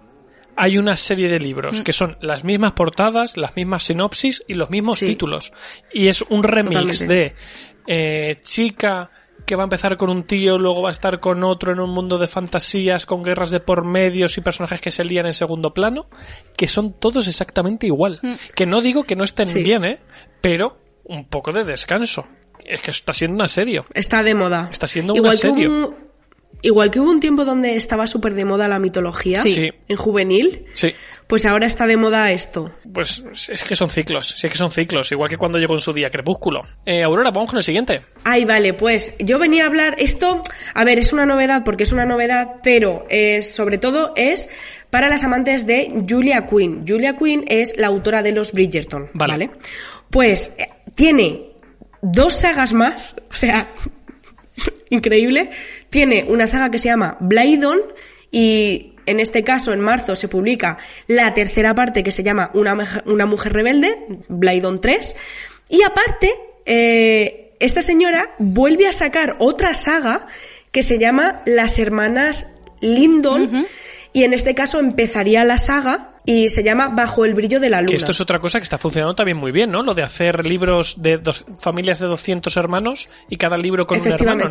[0.54, 1.82] hay una serie de libros Mm.
[1.82, 5.06] que son las mismas portadas, las mismas sinopsis y los mismos Sí.
[5.06, 5.52] títulos.
[5.92, 6.68] Y es un remix
[6.98, 7.06] Totalmente.
[7.12, 7.34] de
[7.86, 9.10] eh, chica
[9.44, 11.90] que va a empezar con un tío, luego va a estar con otro en un
[11.90, 15.74] mundo de fantasías, con guerras de por medios y personajes que se lían en segundo
[15.74, 16.06] plano,
[16.56, 18.20] que son todos exactamente igual.
[18.22, 18.34] Mm.
[18.54, 19.62] Que no digo que no estén Sí.
[19.62, 20.00] bien, ¿eh?
[20.40, 22.26] Pero un poco de descanso.
[22.64, 23.84] Es que está siendo un asedio.
[23.94, 24.68] Está de moda.
[24.72, 25.70] Está siendo un igual que asedio.
[25.70, 25.94] hubo,
[26.62, 29.36] igual que hubo un tiempo donde estaba súper de moda la mitología.
[29.36, 29.70] Sí.
[29.88, 30.92] en juvenil, Sí.
[31.26, 32.74] Pues ahora está de moda esto.
[32.92, 35.80] Pues es que son ciclos, sí es que son ciclos, igual que cuando llegó en
[35.80, 36.62] su día Crepúsculo.
[36.84, 38.02] Eh, Aurora, vamos con el siguiente.
[38.24, 40.42] Ay, vale, pues yo venía a hablar esto,
[40.74, 44.48] a ver, es una novedad porque es una novedad, pero eh, sobre todo es
[44.90, 46.84] para las amantes de Julia Quinn.
[46.86, 49.32] Julia Quinn es la autora de los Bridgerton, Vale.
[49.32, 49.50] ¿vale?
[50.10, 51.54] Pues eh, tiene
[52.02, 53.70] dos sagas más, o sea,
[54.90, 55.50] increíble.
[55.90, 57.80] Tiene una saga que se llama Blaydon
[58.30, 62.74] y en este caso en marzo se publica la tercera parte que se llama Una,
[62.74, 63.96] Meja- una mujer rebelde,
[64.28, 65.16] Blaydon 3.
[65.70, 66.32] Y aparte,
[66.66, 70.26] eh, esta señora vuelve a sacar otra saga
[70.72, 73.66] que se llama Las hermanas Lindon
[74.12, 77.80] y en este caso empezaría la saga y se llama Bajo el brillo de la
[77.80, 77.90] luna.
[77.90, 79.82] Que esto es otra cosa que está funcionando también muy bien, ¿no?
[79.82, 84.02] Lo de hacer libros de dos, familias de 200 hermanos y cada libro con un
[84.30, 84.50] hermano, ¿no?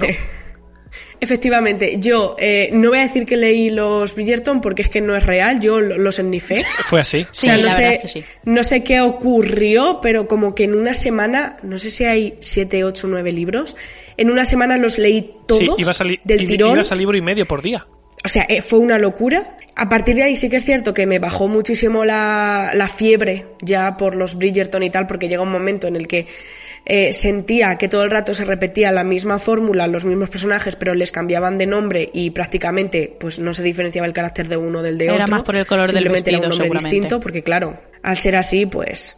[1.19, 1.95] Efectivamente.
[1.99, 5.25] Yo eh, no voy a decir que leí los Bridgerton porque es que no es
[5.25, 6.63] real, yo lo- los ennifé.
[6.86, 7.25] Fue así.
[7.32, 8.23] Sí, o sea, no sé, es que sí.
[8.45, 12.84] no sé qué ocurrió, pero como que en una semana, no sé si hay siete,
[12.84, 13.75] ocho, nueve libros,
[14.17, 16.73] en una semana los leí todos sí, iba a salir, del tirón.
[16.73, 17.88] ibas a libro y medio por día.
[18.25, 19.58] O sea, eh, fue una locura.
[19.75, 23.47] A partir de ahí sí que es cierto que me bajó muchísimo la, la fiebre
[23.62, 26.27] ya por los Bridgerton y tal, porque llega un momento en el que
[26.85, 30.93] eh, sentía que todo el rato se repetía la misma fórmula, los mismos personajes, pero
[30.95, 34.97] les cambiaban de nombre y prácticamente pues no se diferenciaba el carácter de uno del
[34.97, 35.27] de Era otro.
[35.27, 38.35] más por el color del Simplemente era un vestido, nombre distinto, porque claro, al ser
[38.35, 39.17] así, pues...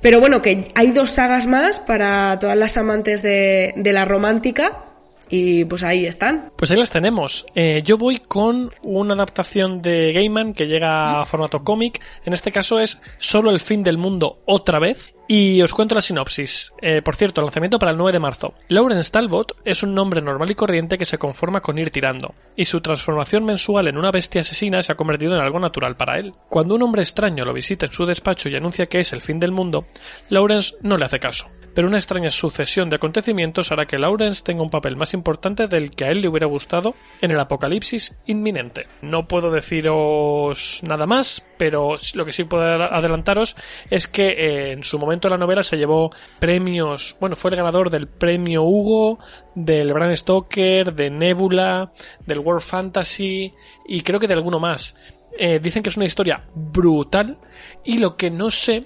[0.00, 4.91] Pero bueno, que hay dos sagas más para todas las amantes de, de la romántica
[5.34, 6.52] y pues ahí están.
[6.58, 7.46] Pues ahí las tenemos.
[7.54, 12.02] Eh, yo voy con una adaptación de Gaiman que llega a formato cómic.
[12.26, 15.14] En este caso es Solo el fin del mundo otra vez.
[15.26, 16.74] Y os cuento la sinopsis.
[16.82, 18.52] Eh, por cierto, lanzamiento para el 9 de marzo.
[18.68, 22.66] Lawrence Talbot es un nombre normal y corriente que se conforma con ir tirando, y
[22.66, 26.34] su transformación mensual en una bestia asesina se ha convertido en algo natural para él.
[26.50, 29.40] Cuando un hombre extraño lo visita en su despacho y anuncia que es el fin
[29.40, 29.86] del mundo,
[30.28, 31.46] Lawrence no le hace caso.
[31.74, 35.90] Pero una extraña sucesión de acontecimientos hará que Lawrence tenga un papel más importante del
[35.90, 38.86] que a él le hubiera gustado en el apocalipsis inminente.
[39.00, 43.56] No puedo deciros nada más, pero lo que sí puedo adelantaros
[43.90, 47.90] es que eh, en su momento la novela se llevó premios, bueno, fue el ganador
[47.90, 49.18] del premio Hugo,
[49.54, 51.92] del Bram Stoker, de Nebula,
[52.26, 53.52] del World Fantasy
[53.86, 54.94] y creo que de alguno más.
[55.38, 57.38] Eh, dicen que es una historia brutal
[57.84, 58.84] y lo que no sé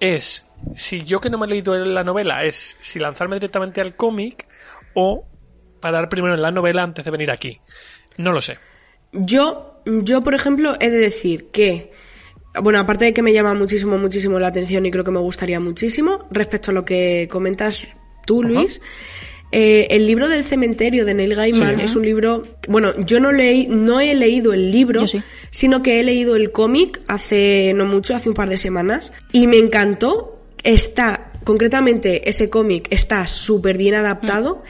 [0.00, 3.96] es si yo que no me he leído la novela es si lanzarme directamente al
[3.96, 4.46] cómic
[4.94, 5.26] o
[5.80, 7.60] parar primero en la novela antes de venir aquí.
[8.16, 8.58] No lo sé.
[9.12, 11.92] Yo, yo, por ejemplo, he de decir que,
[12.62, 15.60] bueno, aparte de que me llama muchísimo, muchísimo la atención y creo que me gustaría
[15.60, 17.86] muchísimo, respecto a lo que comentas
[18.26, 18.42] tú.
[18.42, 18.80] Luis,
[19.52, 21.84] eh, el libro del cementerio de Neil Gaiman Sí.
[21.84, 25.22] es un libro, bueno, yo no leí, no he leído el libro, sí.
[25.50, 29.46] sino que he leído el cómic hace no mucho, hace un par de semanas, y
[29.46, 30.33] me encantó.
[30.64, 34.62] Está, concretamente, ese cómic está súper bien adaptado.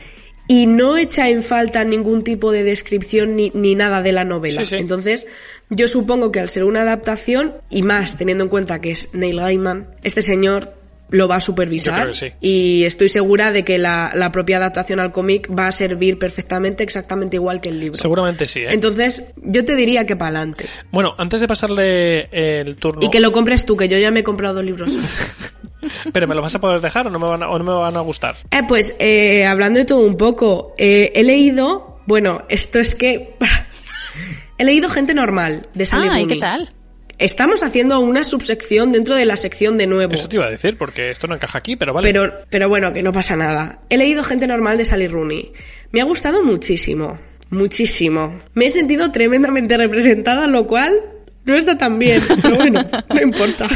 [0.47, 4.61] Y no echa en falta ningún tipo de descripción ni, ni nada de la novela.
[4.61, 4.77] Sí, sí.
[4.77, 5.27] Entonces,
[5.71, 9.39] yo supongo que al ser una adaptación, y más teniendo en cuenta que es Neil
[9.41, 10.75] Gaiman, este señor
[11.11, 12.37] lo va a supervisar Yo creo que sí.
[12.41, 16.83] y estoy segura de que la, la propia adaptación al cómic va a servir perfectamente
[16.83, 17.99] exactamente igual que el libro.
[17.99, 18.69] Seguramente sí, ¿eh?
[18.71, 20.67] Entonces, yo te diría que para adelante.
[20.91, 23.01] Bueno, antes de pasarle el turno...
[23.03, 24.99] Y que lo compres tú, que yo ya me he comprado dos libros.
[26.13, 27.73] Pero ¿me lo vas a poder dejar o no me van a, o no me
[27.73, 28.37] van a gustar?
[28.51, 33.37] Eh, pues, eh, hablando de todo un poco, eh, he leído, bueno, esto es que...
[34.59, 36.73] he leído Gente Normal, de Sally Ah, ¿y qué tal?
[37.19, 40.13] Estamos haciendo una subsección dentro de la sección de nuevo.
[40.15, 42.09] Eso te iba a decir, porque esto no encaja aquí, pero vale.
[42.13, 43.81] Pero, pero bueno, que no pasa nada.
[43.89, 45.53] He leído Gente Normal de Sally Rooney.
[45.93, 47.19] Me ha gustado muchísimo.
[47.51, 48.41] Muchísimo.
[48.55, 51.01] Me he sentido tremendamente representada, lo cual
[51.45, 52.23] no está tan bien.
[52.43, 53.69] Pero bueno, no importa.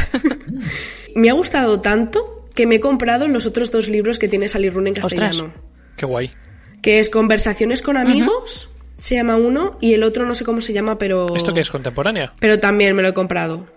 [1.15, 4.69] me ha gustado tanto que me he comprado los otros dos libros que tiene Sally
[4.69, 5.19] Rooney en Ostras.
[5.21, 5.53] castellano.
[5.95, 6.31] Qué guay.
[6.81, 10.73] Que es Conversaciones con amigos, se llama uno, y el otro no sé cómo se
[10.73, 11.35] llama, pero...
[11.35, 12.33] ¿Esto qué es contemporánea?
[12.39, 13.67] Pero también me lo he comprado.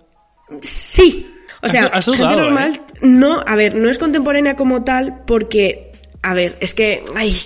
[0.61, 1.29] Sí.
[1.63, 2.81] O sea, has gente normal, ¿eh?
[3.03, 7.37] no, a ver, no es contemporánea como tal porque, a ver, es que, ay,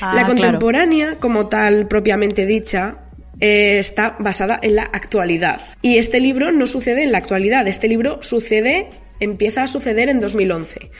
[0.00, 0.28] Ah, la claro.
[0.28, 2.98] contemporánea como tal propiamente dicha
[3.38, 5.60] eh, está basada en la actualidad.
[5.82, 8.88] Y este libro no sucede en la actualidad, este libro sucede,
[9.20, 10.90] empieza a suceder en 2011.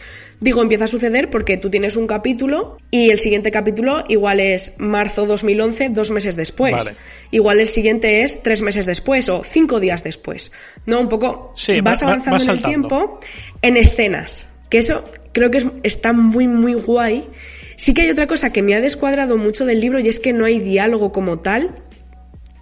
[0.40, 4.72] Digo, empieza a suceder porque tú tienes un capítulo y el siguiente capítulo igual es
[4.78, 6.72] marzo 2011, dos meses después.
[6.72, 6.96] Vale.
[7.30, 10.50] Igual el siguiente es tres meses después o cinco días después.
[10.86, 13.20] No, un poco Sí, vas va- va- avanzando en el tiempo
[13.60, 14.46] en escenas.
[14.70, 17.28] Que eso creo que es- está muy, muy guay.
[17.76, 20.32] Sí que hay otra cosa que me ha descuadrado mucho del libro y es que
[20.32, 21.82] no hay diálogo como tal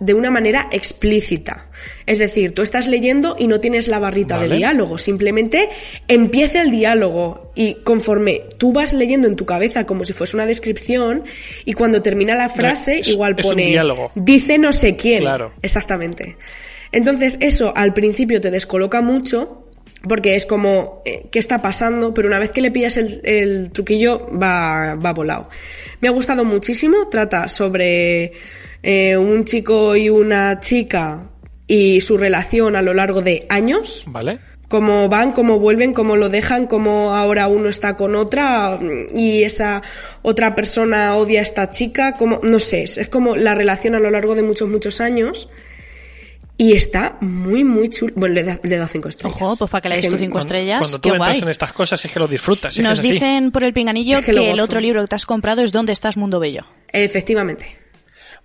[0.01, 1.69] de una manera explícita.
[2.07, 4.49] Es decir, tú estás leyendo y no tienes la barrita Vale.
[4.49, 5.69] de diálogo, simplemente
[6.07, 10.47] empieza el diálogo y conforme tú vas leyendo en tu cabeza como si fuese una
[10.47, 11.25] descripción
[11.65, 13.77] y cuando termina la frase es- igual pone
[14.15, 15.21] dice no sé quién.
[15.21, 15.53] Claro.
[15.63, 16.37] Exactamente.
[16.93, 19.68] Entonces eso al principio te descoloca mucho
[20.07, 22.15] porque es como, eh, ¿qué está pasando?
[22.15, 25.49] Pero una vez que le pillas el, el truquillo, va, va volado.
[26.01, 27.09] Me ha gustado muchísimo.
[27.09, 28.33] Trata sobre
[28.83, 31.31] eh, un chico y una chica
[31.67, 34.05] y su relación a lo largo de años.
[34.07, 34.41] ¿Vale?
[34.69, 39.43] Cómo van, cómo vuelven, cómo lo dejan, cómo ahora uno está con otra mm, y
[39.43, 39.83] esa
[40.23, 43.99] otra persona odia a esta chica, como, no sé, es es como la relación a
[43.99, 45.49] lo largo de muchos, muchos años.
[46.61, 48.13] Y está muy, muy chulo.
[48.17, 49.41] Bueno, le da, le da cinco estrellas.
[49.41, 50.79] Ojo, pues para que le des Es tus cinco Cuando, estrellas.
[50.81, 51.43] cuando tú qué entras guay.
[51.43, 52.73] en estas cosas es que lo disfrutas.
[52.75, 53.13] es que Nos es así.
[53.13, 55.71] dicen por el pinganillo Es que, que el otro libro que te has comprado es
[55.73, 56.65] ¿Dónde estás, Mundo Bello?
[56.93, 57.79] Efectivamente.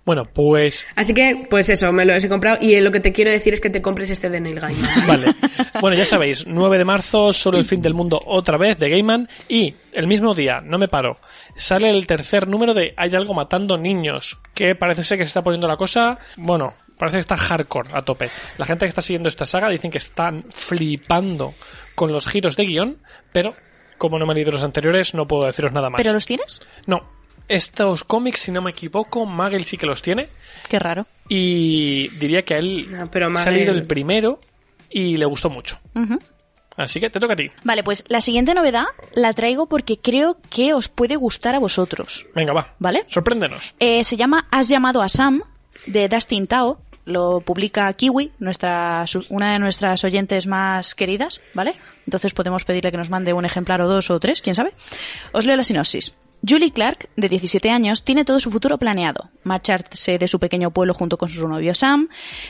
[0.04, 2.58] Bueno, pues Así que, pues eso, me lo he comprado.
[2.60, 4.90] Y lo que te quiero decir es que te compres este de Neil Gaiman.
[5.08, 5.34] Vale.
[5.80, 9.28] Bueno, ya sabéis, 9 de marzo, solo el fin del mundo otra vez de Gaiman.
[9.48, 11.16] Y el mismo día, no me paro,
[11.56, 14.38] sale el tercer número de Hay algo matando niños.
[14.52, 18.02] Que parece ser que se está poniendo la cosa, bueno, parece que está hardcore a
[18.02, 18.28] tope.
[18.58, 21.54] La gente que está siguiendo esta saga dicen que están flipando
[21.94, 22.98] con los giros de guion,
[23.32, 23.54] pero
[23.98, 25.98] como no me he leído los anteriores, no puedo deciros nada más.
[25.98, 26.60] ¿Pero los tienes?
[26.86, 27.02] No,
[27.48, 30.28] estos cómics, si no me equivoco, Magel sí que los tiene.
[30.68, 31.06] Qué raro.
[31.28, 34.40] Y diría que a él No, pero se ha leído Magel- el primero
[34.90, 35.78] y le gustó mucho.
[36.76, 37.50] Así que te toca a ti.
[37.62, 42.26] Vale, pues la siguiente novedad la traigo porque creo que os puede gustar a vosotros.
[42.34, 42.74] Venga, va.
[42.80, 43.04] ¿Vale?
[43.06, 43.74] Sorpréndenos.
[43.78, 45.42] Eh, se llama Has llamado a Sam,
[45.86, 46.80] de Dustin Tao.
[47.04, 51.74] Lo publica Kiwi, nuestra, una de nuestras oyentes más queridas, ¿vale?
[52.06, 54.72] Entonces podemos pedirle que nos mande un ejemplar o dos o tres, quién sabe.
[55.32, 56.14] Os leo la sinopsis.
[56.46, 59.30] Julie Clark, de 17 años, tiene todo su futuro planeado.
[59.44, 62.08] Marcharse de su pequeño pueblo junto con su novio Sam,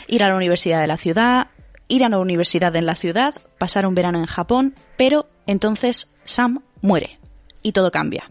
[0.09, 1.49] ir a la universidad de la ciudad,
[1.87, 6.63] ir a la universidad en la ciudad, pasar un verano en Japón, pero entonces Sam
[6.81, 7.19] muere
[7.63, 8.31] y todo cambia.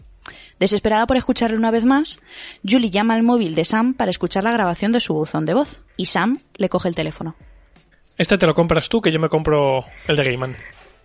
[0.58, 2.20] Desesperada por escucharle una vez más,
[2.68, 5.82] Julie llama al móvil de Sam para escuchar la grabación de su buzón de voz
[5.96, 7.34] y Sam le coge el teléfono.
[8.16, 10.56] Este te lo compras tú, que yo me compro el de Gaiman.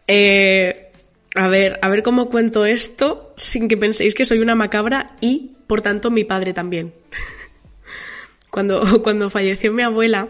[0.07, 0.91] Eh,
[1.35, 5.51] a ver, a ver cómo cuento esto sin que penséis que soy una macabra y,
[5.67, 6.93] por tanto, mi padre también.
[8.49, 10.27] Cuando, cuando falleció mi abuela,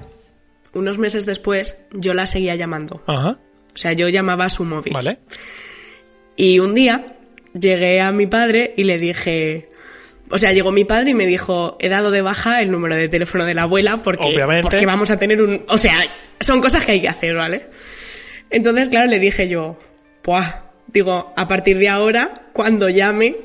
[0.74, 3.02] unos meses después, yo la seguía llamando.
[3.08, 3.40] Ajá.
[3.74, 4.92] O sea, yo llamaba a su móvil.
[4.92, 5.20] Vale.
[6.36, 7.06] Y un día
[7.60, 9.70] llegué a mi padre y le dije...
[10.32, 13.10] O sea, llegó mi padre y me dijo, he dado de baja el número de
[13.10, 15.64] teléfono de la abuela porque, porque vamos a tener un...
[15.70, 15.96] O sea,
[16.40, 17.66] son cosas que hay que hacer, ¿vale?
[18.52, 19.80] Entonces, claro, le dije yo,
[20.22, 23.38] Puah, digo, a partir de ahora, cuando llame,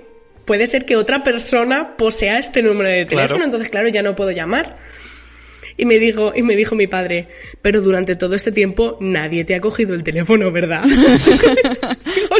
[0.44, 3.44] puede ser que otra persona posea este número de teléfono, Claro.
[3.46, 4.76] entonces, claro, ya no puedo llamar.
[5.76, 7.28] Y me dijo, y me dijo mi padre,
[7.62, 10.84] pero durante todo este tiempo nadie te ha cogido el teléfono, ¿verdad?
[10.84, 12.36] Digo,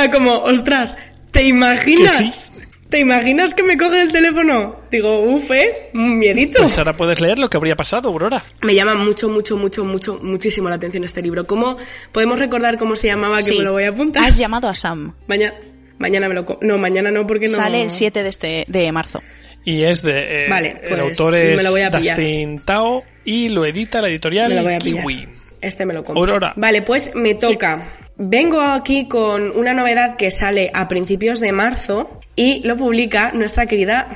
[0.00, 0.96] era como, ostras,
[1.30, 2.22] ¿te imaginas?
[2.22, 2.52] Que sí.
[2.88, 4.76] ¿Te imaginas que me coge el teléfono?
[4.92, 5.90] Digo, uff, ¿eh?
[5.92, 6.62] Miedito.
[6.62, 8.44] Pues ahora puedes leer lo que habría pasado, Aurora.
[8.62, 11.44] Me llama mucho, mucho, mucho, mucho, muchísimo la atención este libro.
[11.48, 11.76] ¿Cómo
[12.12, 13.38] podemos recordar cómo se llamaba?
[13.38, 13.58] Que Sí.
[13.58, 14.22] me lo voy a apuntar.
[14.24, 15.14] Has llamado a Sam.
[15.26, 15.54] Mañana,
[15.98, 16.58] mañana me lo...
[16.62, 17.54] No, mañana no, porque no...
[17.56, 19.20] Sale el 7 de, este, de marzo.
[19.64, 20.44] Y es de.
[20.44, 22.16] eh, Vale, el pues autor me es lo voy a pillar.
[22.16, 25.02] Dustin Tao y lo edita la editorial Me lo voy a pillar.
[25.04, 25.28] Kiwi.
[25.60, 26.20] Este me lo compro.
[26.22, 26.52] Aurora.
[26.54, 28.05] Vale, pues me toca.
[28.18, 33.66] Vengo aquí con una novedad que sale a principios de marzo y lo publica nuestra
[33.66, 34.08] querida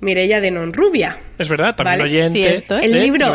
[0.00, 1.18] Mireia de Nonrubia.
[1.38, 2.38] Es verdad, también Vale, oyente.
[2.38, 2.84] cierto, ¿eh?
[2.84, 3.34] El de libro-.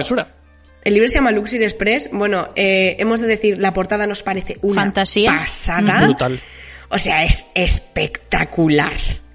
[0.83, 2.09] El libro se llama Luxury Express.
[2.13, 5.31] Bueno, eh, hemos de decir, la portada nos parece una Fantasía.
[5.31, 6.05] pasada.
[6.05, 6.39] Brutal.
[6.89, 8.93] O sea, es espectacular.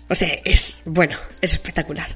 [0.08, 2.08] O sea, es, bueno, es espectacular.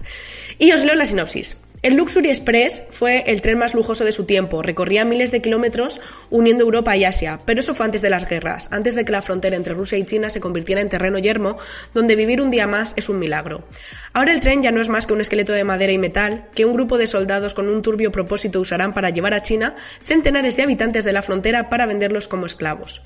[0.59, 1.61] Y os leo la sinopsis.
[1.85, 4.63] El Luxury Express fue el tren más lujoso de su tiempo.
[4.63, 7.41] Recorría miles de kilómetros uniendo Europa y Asia.
[7.45, 10.07] Pero eso fue antes de las guerras, antes de que la frontera entre Rusia y
[10.07, 11.59] China se convirtiera en terreno yermo,
[11.93, 13.69] donde vivir un día más es un milagro.
[14.15, 16.65] Ahora el tren ya no es más que un esqueleto de madera y metal que
[16.65, 20.63] un grupo de soldados con un turbio propósito usarán para llevar a China centenares de
[20.63, 23.03] habitantes de la frontera para venderlos como esclavos.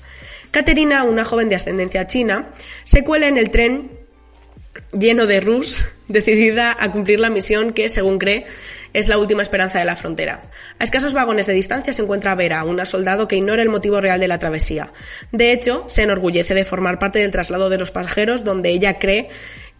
[0.51, 2.51] Caterina, una joven de ascendencia china,
[2.85, 3.98] se cuela en el tren
[4.91, 8.45] lleno de Rus, decidida a cumplir la misión que, según cree,
[8.93, 10.43] es la última esperanza de la frontera.
[10.79, 14.19] A escasos vagones de distancia se encuentra Vera, una soldado que ignora el motivo real
[14.19, 14.91] de la travesía.
[15.31, 19.29] De hecho, se enorgullece de formar parte del traslado de los pasajeros donde ella cree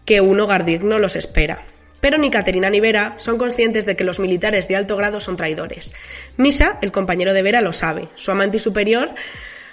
[0.04, 1.64] que un hogar digno los espera.
[2.00, 5.36] Pero ni Caterina ni Vera son conscientes de que los militares de alto grado son
[5.36, 5.92] traidores.
[6.36, 8.08] Misa, el compañero de Vera, lo sabe.
[8.14, 9.14] Su amante y superior,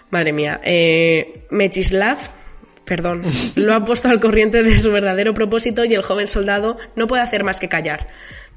[0.10, 2.18] madre mía, eh, Mechislav,
[2.88, 3.24] perdón,
[3.56, 7.22] lo ha puesto al corriente de su verdadero propósito y el joven soldado no puede
[7.22, 8.08] hacer más que callar.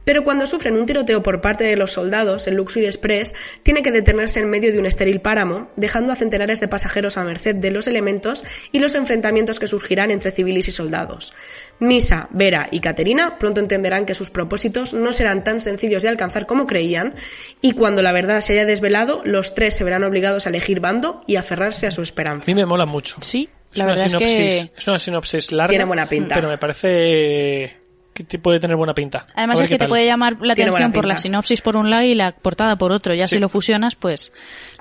[0.03, 3.93] Pero cuando sufren un tiroteo por parte de los soldados, el Luxury Express tiene que
[3.93, 7.71] detenerse en medio de un estéril páramo, dejando a centenares de pasajeros a merced de
[7.71, 11.35] los elementos y los enfrentamientos que surgirán entre civiles y soldados.
[11.81, 16.47] Misa, Vera y Caterina pronto entenderán que sus propósitos no serán tan sencillos de alcanzar
[16.47, 17.15] como creían,
[17.61, 21.21] y cuando la verdad se haya desvelado, los tres se verán obligados a elegir bando
[21.27, 22.45] y aferrarse a su A esperanza.
[22.47, 23.17] mí me mola mucho.
[23.21, 24.79] Sí, la una verdad es sinopsis, que...
[24.79, 25.71] es una sinopsis larga.
[25.71, 26.35] Tiene buena pinta.
[26.35, 27.77] Pero me parece
[28.13, 29.27] que te puede tener buena pinta.
[29.35, 29.89] Además es que te tal.
[29.89, 32.93] puede llamar la Tiene atención por la sinopsis por un lado y la portada por
[32.93, 33.15] otro.
[33.15, 33.37] Ya Sí.
[33.37, 34.33] si lo fusionas, pues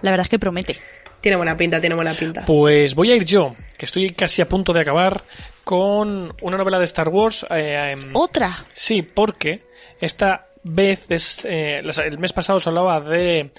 [0.02, 0.78] la verdad es que promete.
[1.21, 2.45] Tiene buena pinta, tiene buena pinta.
[2.45, 5.21] Pues voy a ir yo, que estoy casi a punto de acabar
[5.63, 7.45] con una novela de Star Wars.
[7.49, 8.65] eh, em, Otra.
[8.73, 9.63] Sí, porque
[9.99, 11.43] esta vez es.
[11.45, 13.52] eh, el mes pasado se hablaba de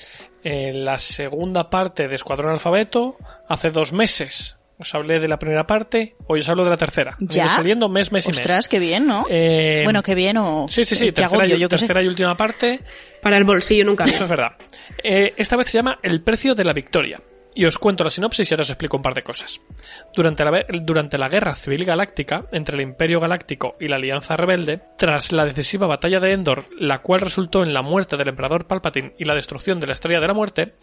[0.42, 3.16] eh, la segunda parte de Escuadrón Alfabeto.
[3.46, 6.14] Hace dos meses os hablé de la primera parte.
[6.26, 7.16] Hoy os hablo de la tercera.
[7.20, 7.48] ¿Ya?
[7.48, 8.68] saliendo mes, mes y Ostras, mes.
[8.68, 9.26] qué bien, ¿no?
[9.28, 10.66] Eh, bueno, qué bien o...
[10.68, 11.06] Sí, sí, sí.
[11.06, 11.86] qué Tercera, agobio, y, yo qué sé.
[11.86, 12.80] tercera y última parte.
[13.20, 14.04] Para el bolsillo nunca.
[14.04, 14.52] Eso es verdad.
[15.02, 17.20] Eh, esta vez se llama El precio de la victoria.
[17.52, 19.60] Y os cuento la sinopsis y ahora os explico un par de cosas.
[20.14, 24.80] Durante la, durante la Guerra Civil Galáctica entre el Imperio Galáctico y la Alianza Rebelde,
[24.96, 29.14] tras la decisiva batalla de Endor, la cual resultó en la muerte del Emperador Palpatine
[29.18, 30.74] y la destrucción de la Estrella de la Muerte,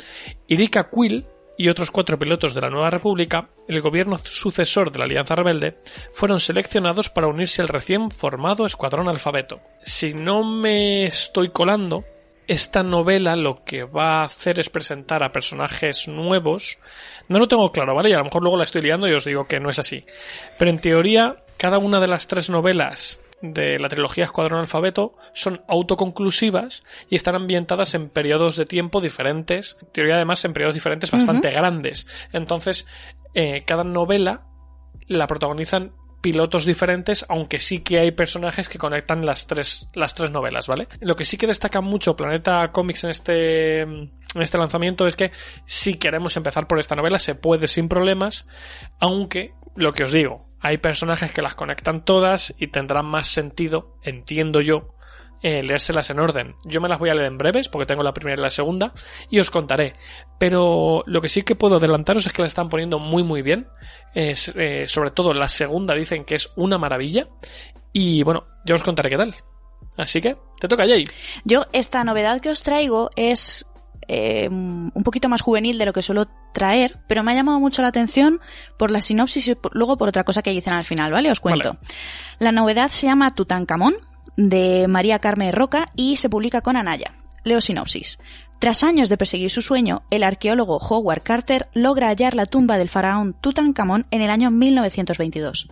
[0.48, 1.26] Irika Quill
[1.58, 5.78] y otros cuatro pilotos de la Nueva República, el gobierno sucesor de la Alianza Rebelde,
[6.14, 9.60] fueron seleccionados para unirse al recién formado Escuadrón Alfabeto.
[9.84, 12.06] Si no me estoy colando,
[12.48, 16.78] esta novela lo que va a hacer es presentar a personajes nuevos.
[17.28, 18.12] No lo tengo claro, ¿vale?
[18.12, 20.06] Y a lo mejor luego la estoy liando y os digo que no es así.
[20.58, 25.62] Pero en teoría, cada una de las tres novelas de la trilogía Escuadrón Alfabeto son
[25.68, 31.12] autoconclusivas y están ambientadas en periodos de tiempo diferentes, en teoría además en periodos diferentes
[31.12, 32.08] bastante grandes.
[32.34, 32.88] Entonces,
[33.34, 34.48] eh, cada novela
[35.08, 40.32] la protagonizan pilotos diferentes, aunque sí que hay personajes que conectan las tres, las tres
[40.32, 40.88] novelas, ¿vale?
[41.00, 45.32] Lo que sí que destaca mucho Planeta Comics en este, en este lanzamiento es que
[45.66, 48.48] si queremos empezar por esta novela se puede sin problemas,
[49.00, 53.98] aunque lo que os digo, hay personajes que las conectan todas y tendrán más sentido,
[54.04, 54.96] entiendo yo,
[55.44, 56.56] eh, leérselas en orden.
[56.66, 58.94] Yo me las voy a leer en breves porque tengo la primera y la segunda
[59.30, 59.96] y os contaré.
[60.40, 63.68] Pero lo que sí que puedo adelantaros es que la están poniendo muy muy bien.
[64.16, 67.28] Es, eh, sobre todo la segunda dicen que es una maravilla.
[67.94, 69.36] Y bueno, ya os contaré qué tal.
[69.96, 71.06] Así que te toca Jay.
[71.44, 73.66] Yo, esta novedad que os traigo es
[74.08, 77.82] eh, un poquito más juvenil de lo que suelo traer, pero me ha llamado mucho
[77.82, 78.40] la atención
[78.78, 81.32] por la sinopsis y por- luego por otra cosa que dicen al final, ¿vale?
[81.32, 81.74] Os cuento.
[81.74, 81.80] Vale.
[82.40, 83.96] La novedad se llama Tutankamón,
[84.36, 87.14] de María Carmen Roca, y se publica con Anaya.
[87.44, 88.20] Leo sinopsis.
[88.60, 92.90] Tras años de perseguir su sueño, el arqueólogo Howard Carter logra hallar la tumba del
[92.90, 95.68] faraón Tutankamón en el año 1922.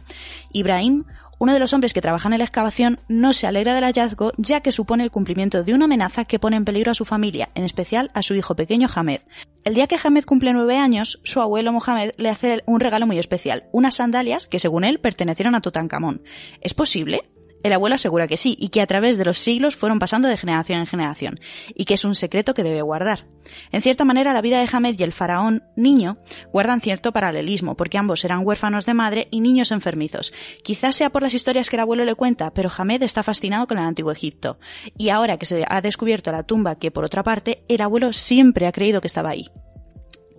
[0.51, 1.03] Ibrahim,
[1.37, 4.61] Uno de los hombres que trabajan en la excavación no se alegra del hallazgo ya
[4.61, 7.65] que supone el cumplimiento de una amenaza que pone en peligro a su familia, en
[7.65, 9.21] especial a su hijo pequeño Hamed.
[9.63, 13.19] El día que Hamed cumple nueve años, su abuelo Mohamed le hace un regalo muy
[13.19, 16.21] especial, unas sandalias que según él pertenecieron a Tutankamón.
[16.61, 17.23] ¿Es posible?
[17.63, 20.37] El abuelo asegura que sí, y que a través de los siglos fueron pasando de
[20.37, 21.39] generación en generación,
[21.73, 23.25] y que es un secreto que debe guardar.
[23.71, 26.17] En cierta manera, la vida de Hamed y el faraón niño
[26.51, 30.33] guardan cierto paralelismo, porque ambos eran huérfanos de madre y niños enfermizos.
[30.63, 33.77] Quizás sea por las historias que el abuelo le cuenta, pero Hamed está fascinado con
[33.77, 34.59] el antiguo Egipto.
[34.97, 38.67] Y ahora que se ha descubierto la tumba que, por otra parte, el abuelo siempre
[38.67, 39.49] ha creído que estaba ahí.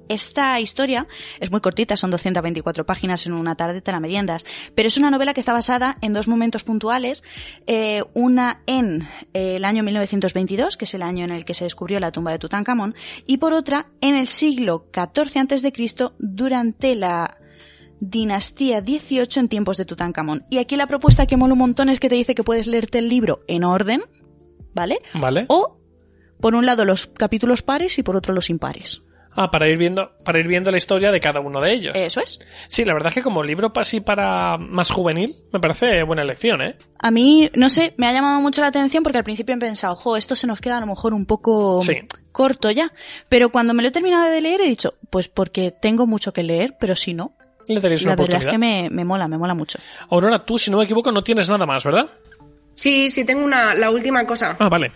[0.08, 1.06] Esta historia
[1.40, 4.44] es muy cortita, son 224 páginas en una tarde de la meriendas,
[4.74, 7.24] pero es una novela que está basada en dos momentos puntuales,
[7.66, 11.64] eh, una en eh, el año 1922, que es el año en el que se
[11.64, 12.94] descubrió la tumba de Tutankamón,
[13.26, 17.38] y por otra en el siglo XIV a.C., durante la
[18.00, 20.44] dinastía XVIII en tiempos de Tutankamón.
[20.50, 22.98] Y aquí la propuesta que mola un montón es que te dice que puedes leerte
[22.98, 24.02] el libro en orden,
[24.74, 25.00] ¿vale?
[25.14, 25.46] Vale.
[25.48, 25.78] O,
[26.40, 29.02] por un lado, los capítulos pares y por otro los impares.
[29.38, 31.94] Ah, para ir viendo, para ir viendo la historia de cada uno de ellos.
[31.94, 32.38] Eso es.
[32.68, 36.62] Sí, la verdad es que como libro así para más juvenil, me parece buena elección,
[36.62, 36.76] ¿eh?
[36.98, 39.92] A mí, no sé, me ha llamado mucho la atención porque al principio he pensado,
[39.92, 41.98] ojo, esto se nos queda a lo mejor un poco Sí.
[42.32, 42.90] corto ya.
[43.28, 46.42] Pero cuando me lo he terminado de leer he dicho, pues porque tengo mucho que
[46.42, 47.32] leer, pero si no,
[47.68, 49.78] Le daréis una la verdad es que me, me mola, me mola mucho.
[50.08, 52.06] Aurora, tú, si no me equivoco, no tienes nada más, ¿verdad?
[52.72, 54.56] Sí, sí, tengo una, la última cosa.
[54.58, 54.92] Ah, vale.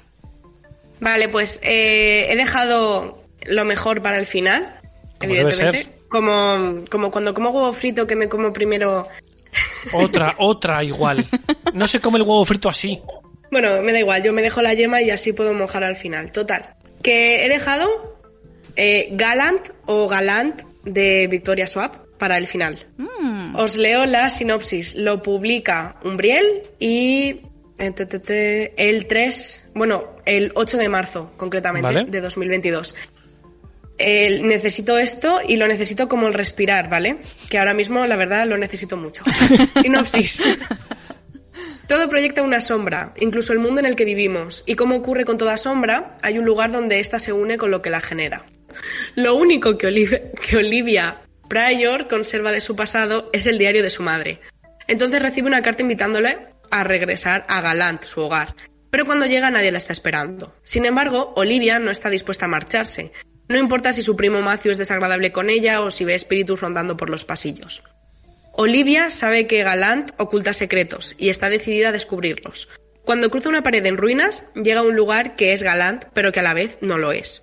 [1.00, 4.80] Vale, pues eh, he dejado lo mejor para el final,
[5.18, 6.00] Como debe evidentemente.
[6.08, 9.06] Como, como cuando como huevo frito que me como primero...
[9.92, 11.26] Otra, otra igual.
[11.72, 13.00] No se come el huevo frito así.
[13.50, 16.32] Bueno, me da igual, yo me dejo la yema y así puedo mojar al final.
[16.32, 16.74] Total.
[17.02, 18.18] Que he dejado
[18.76, 22.86] eh, Galant o Galant de Victoria Swap para el final.
[22.96, 23.56] Mm.
[23.56, 24.94] Os leo la sinopsis.
[24.94, 27.40] Lo publica Umbriel y
[27.78, 32.04] eh, el 3, bueno, el 8 de marzo concretamente Vale.
[32.04, 32.94] de 2022.
[34.42, 37.18] Necesito esto y lo necesito como el respirar, ¿vale?
[37.48, 39.22] Que ahora mismo, la verdad, lo necesito mucho.
[39.82, 40.44] Sinopsis.
[41.86, 45.38] Todo proyecta una sombra, incluso el mundo en el que vivimos, y como ocurre con
[45.38, 48.46] toda sombra, hay un lugar donde ésta se une con lo que la genera.
[49.16, 53.90] Lo único que Olivia, que Olivia Pryor conserva de su pasado es el diario de
[53.90, 54.40] su madre.
[54.86, 56.38] Entonces recibe una carta invitándole
[56.70, 58.54] a regresar a Galant, su hogar.
[58.90, 60.54] Pero cuando llega nadie la está esperando.
[60.62, 63.10] Sin embargo, Olivia no está dispuesta a marcharse.
[63.50, 66.96] No importa si su primo Matthew es desagradable con ella o si ve espíritus rondando
[66.96, 67.82] por los pasillos.
[68.52, 72.68] Olivia sabe que Galant oculta secretos y está decidida a descubrirlos.
[73.04, 76.38] Cuando cruza una pared en ruinas, llega a un lugar que es Galant, pero que
[76.38, 77.42] a la vez no lo es.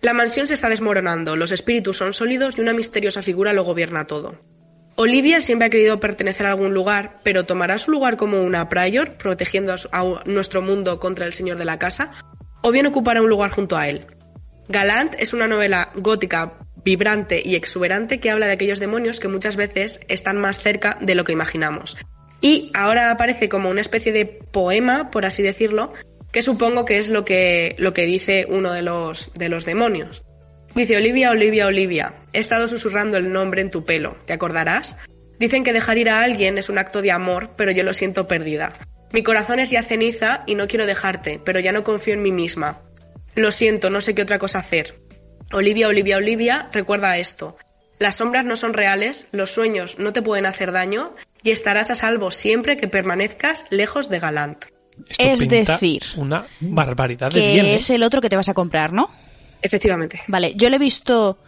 [0.00, 4.06] La mansión se está desmoronando, los espíritus son sólidos y una misteriosa figura lo gobierna
[4.06, 4.40] todo.
[4.94, 9.16] Olivia siempre ha querido pertenecer a algún lugar, pero ¿tomará su lugar como una Prior,
[9.16, 12.12] protegiendo a, a nuestro mundo contra el señor de la casa?
[12.62, 14.06] ¿O bien ocupará un lugar junto a él?
[14.68, 19.56] Galant es una novela gótica, vibrante y exuberante que habla de aquellos demonios que muchas
[19.56, 21.96] veces están más cerca de lo que imaginamos.
[22.40, 25.92] Y ahora aparece como una especie de poema, por así decirlo,
[26.32, 30.22] que supongo que es lo que, lo que dice uno de los, de los demonios.
[30.74, 34.96] Dice Olivia, Olivia, Olivia, he estado susurrando el nombre en tu pelo, ¿te acordarás?
[35.38, 38.28] Dicen que dejar ir a alguien es un acto de amor, pero yo lo siento
[38.28, 38.74] perdida.
[39.12, 42.32] Mi corazón es ya ceniza y no quiero dejarte, pero ya no confío en mí
[42.32, 42.82] misma.
[43.38, 45.00] Lo siento, no sé qué otra cosa hacer.
[45.52, 47.56] Olivia, Olivia, Olivia, recuerda esto.
[47.98, 51.94] Las sombras no son reales, los sueños no te pueden hacer daño y estarás a
[51.94, 54.64] salvo siempre que permanezcas lejos de Galant.
[55.08, 57.74] Esto Es pinta decir, Una barbaridad de Que bien, ¿eh?
[57.76, 59.10] es el otro que te vas a comprar, ¿no?
[59.62, 60.22] Efectivamente.
[60.26, 61.38] Vale, yo lo he visto,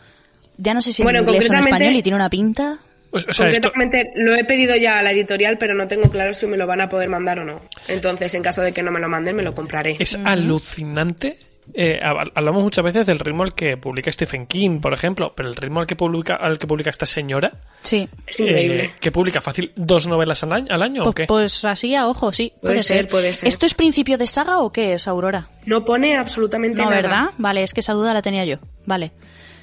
[0.57, 2.79] ya no sé si en Bueno, inglés o en español y tiene una pinta.
[3.11, 6.47] O esto, Concretamente lo he pedido ya a la editorial, pero no tengo claro si
[6.47, 7.63] me lo van a poder mandar o no.
[7.89, 9.97] Entonces, en caso de que no me lo manden, me lo compraré.
[9.99, 11.50] es alucinante.
[11.75, 15.49] Eh, hab- hablamos muchas veces del ritmo al que publica Stephen King, por ejemplo, pero
[15.49, 17.53] el ritmo al que publica, al que publica esta señora,
[17.83, 18.09] Sí.
[18.27, 18.85] Es increíble.
[18.85, 21.27] eh, que publica fácil dos novelas al año, al año ¿o Pues, qué?
[21.27, 22.53] pues así a ojo, sí.
[22.61, 23.49] Puede, Puede ser, puede ser.
[23.49, 25.49] ¿Esto es principio de saga o qué es, Aurora?
[25.67, 27.03] No pone absolutamente No, nada.
[27.03, 27.25] ¿verdad?
[27.39, 28.57] Vale, es que esa duda la tenía yo.
[28.87, 29.13] Vale.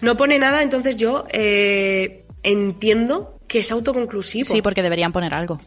[0.01, 4.49] No pone nada, entonces yo eh, entiendo que es autoconclusivo.
[4.49, 5.59] Sí, porque deberían poner algo.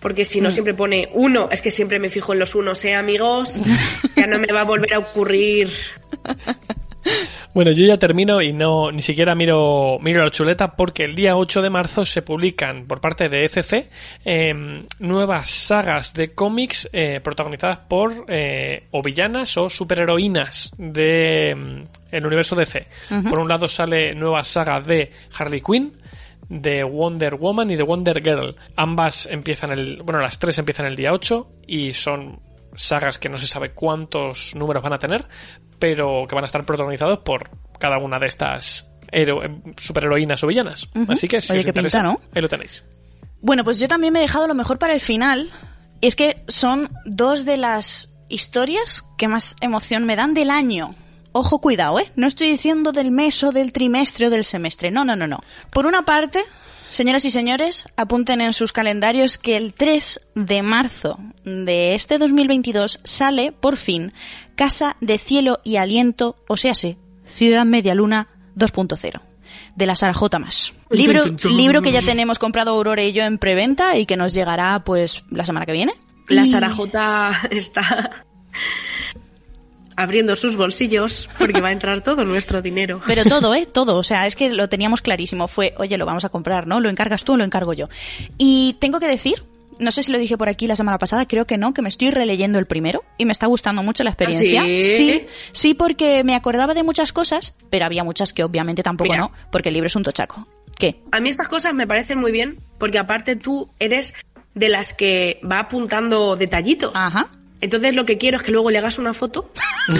[0.00, 1.48] Porque si no, siempre pone uno.
[1.52, 3.60] Es que siempre me fijo en los unos, ¿eh, amigos?
[4.16, 5.70] ya no me va a volver a ocurrir.
[7.52, 11.36] Bueno, yo ya termino y no ni siquiera miro, miro la chuleta porque el día
[11.36, 13.90] 8 de marzo se publican por parte de ECC
[14.24, 21.82] eh, nuevas sagas de cómics eh, protagonizadas por eh, o villanas o superheroínas de mm,
[22.12, 22.86] el universo DC.
[23.28, 25.92] Por un lado sale nueva saga de Harley Quinn,
[26.50, 28.56] de Wonder Woman y de Wonder Girl.
[28.76, 32.40] Ambas empiezan el, bueno, las tres empiezan el día 8 y son
[32.76, 35.26] sagas que no se sabe cuántos números van a tener,
[35.78, 37.48] pero que van a estar protagonizados por
[37.78, 39.40] cada una de estas hero-
[39.76, 40.88] superheroínas o villanas.
[41.08, 42.20] Así que si Oye, os qué interesa, pinta, ¿no?
[42.34, 42.84] ahí lo tenéis.
[43.40, 45.50] Bueno, pues yo también me he dejado lo mejor para el final.
[46.02, 50.94] Y es que son dos de las historias que más emoción me dan del año.
[51.32, 52.10] Ojo, cuidado, ¿eh?
[52.16, 54.90] No estoy diciendo del mes o del trimestre o del semestre.
[54.90, 55.40] No, no, no, no.
[55.70, 56.42] Por una parte,
[56.88, 63.00] señoras y señores, apunten en sus calendarios que el 3 de marzo de este 2022
[63.04, 64.12] sale, por fin,
[64.56, 69.20] Casa de Cielo y Aliento, o sea, sí, Ciudad Media Luna 2.0
[69.76, 70.38] de la Sara J.
[70.38, 70.74] Más.
[70.90, 74.82] Libro, libro que ya tenemos comprado Aurora y yo en preventa y que nos llegará
[74.84, 75.94] pues la semana que viene.
[76.28, 78.24] La Sara J está
[79.96, 83.00] abriendo sus bolsillos porque va a entrar todo nuestro dinero.
[83.06, 83.66] Pero todo, ¿eh?
[83.66, 83.96] Todo.
[83.96, 85.48] O sea, es que lo teníamos clarísimo.
[85.48, 86.80] Fue, oye, lo vamos a comprar, ¿no?
[86.80, 87.88] ¿Lo encargas tú o lo encargo yo?
[88.38, 89.44] Y tengo que decir,
[89.78, 91.88] no sé si lo dije por aquí la semana pasada, creo que no, que me
[91.88, 94.62] estoy releyendo el primero y me está gustando mucho la experiencia.
[94.62, 94.96] sí?
[94.96, 99.22] sí, sí, porque me acordaba de muchas cosas, pero había muchas que obviamente tampoco Mira.
[99.22, 100.46] no, porque el libro es un tochaco.
[100.78, 101.02] ¿Qué?
[101.12, 104.14] A mí estas cosas me parecen muy bien porque aparte tú eres
[104.54, 106.92] de las que va apuntando detallitos.
[106.94, 107.30] Ajá.
[107.60, 109.52] Entonces lo que quiero es que luego le hagas una foto.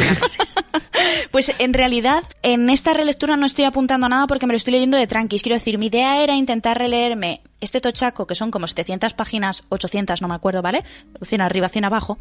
[1.31, 4.97] Pues en realidad, en esta relectura no estoy apuntando nada porque me lo estoy leyendo
[4.99, 5.43] de tranquis.
[5.43, 10.23] Quiero decir, mi idea era intentar releerme este tochaco, que son como 700 páginas, 800,
[10.23, 10.85] no me acuerdo, ¿vale?
[11.23, 12.19] 100 arriba, 100 abajo,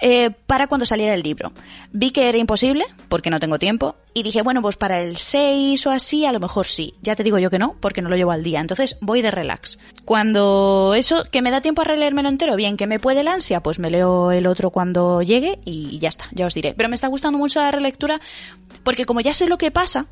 [0.00, 1.52] eh, para cuando saliera el libro.
[1.92, 5.86] Vi que era imposible, porque no tengo tiempo, y dije, bueno, pues para el 6
[5.86, 6.94] o así, a lo mejor sí.
[7.02, 8.60] Ya te digo yo que no, porque no lo llevo al día.
[8.60, 9.78] Entonces voy de relax.
[10.04, 13.62] Cuando eso, que me da tiempo a releérmelo entero, bien, que me puede el ansia,
[13.62, 16.74] pues me leo el otro cuando llegue y ya está, ya os diré.
[16.74, 18.20] Pero me está gustando mucho la relectura
[18.82, 20.06] porque como ya sé lo que pasa,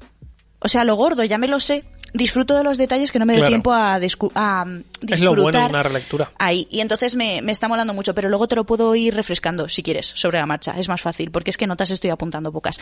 [0.61, 1.85] o sea, lo gordo, ya me lo sé,
[2.15, 3.51] disfruto de los detalles que no me doy Claro.
[3.51, 5.13] tiempo a, discu- a disfrutar.
[5.13, 6.33] Es lo bueno de una relectura.
[6.39, 9.69] Ahí, y entonces me, me está molando mucho, pero luego te lo puedo ir refrescando
[9.69, 12.81] si quieres, sobre la marcha, es más fácil, porque es que notas estoy apuntando pocas.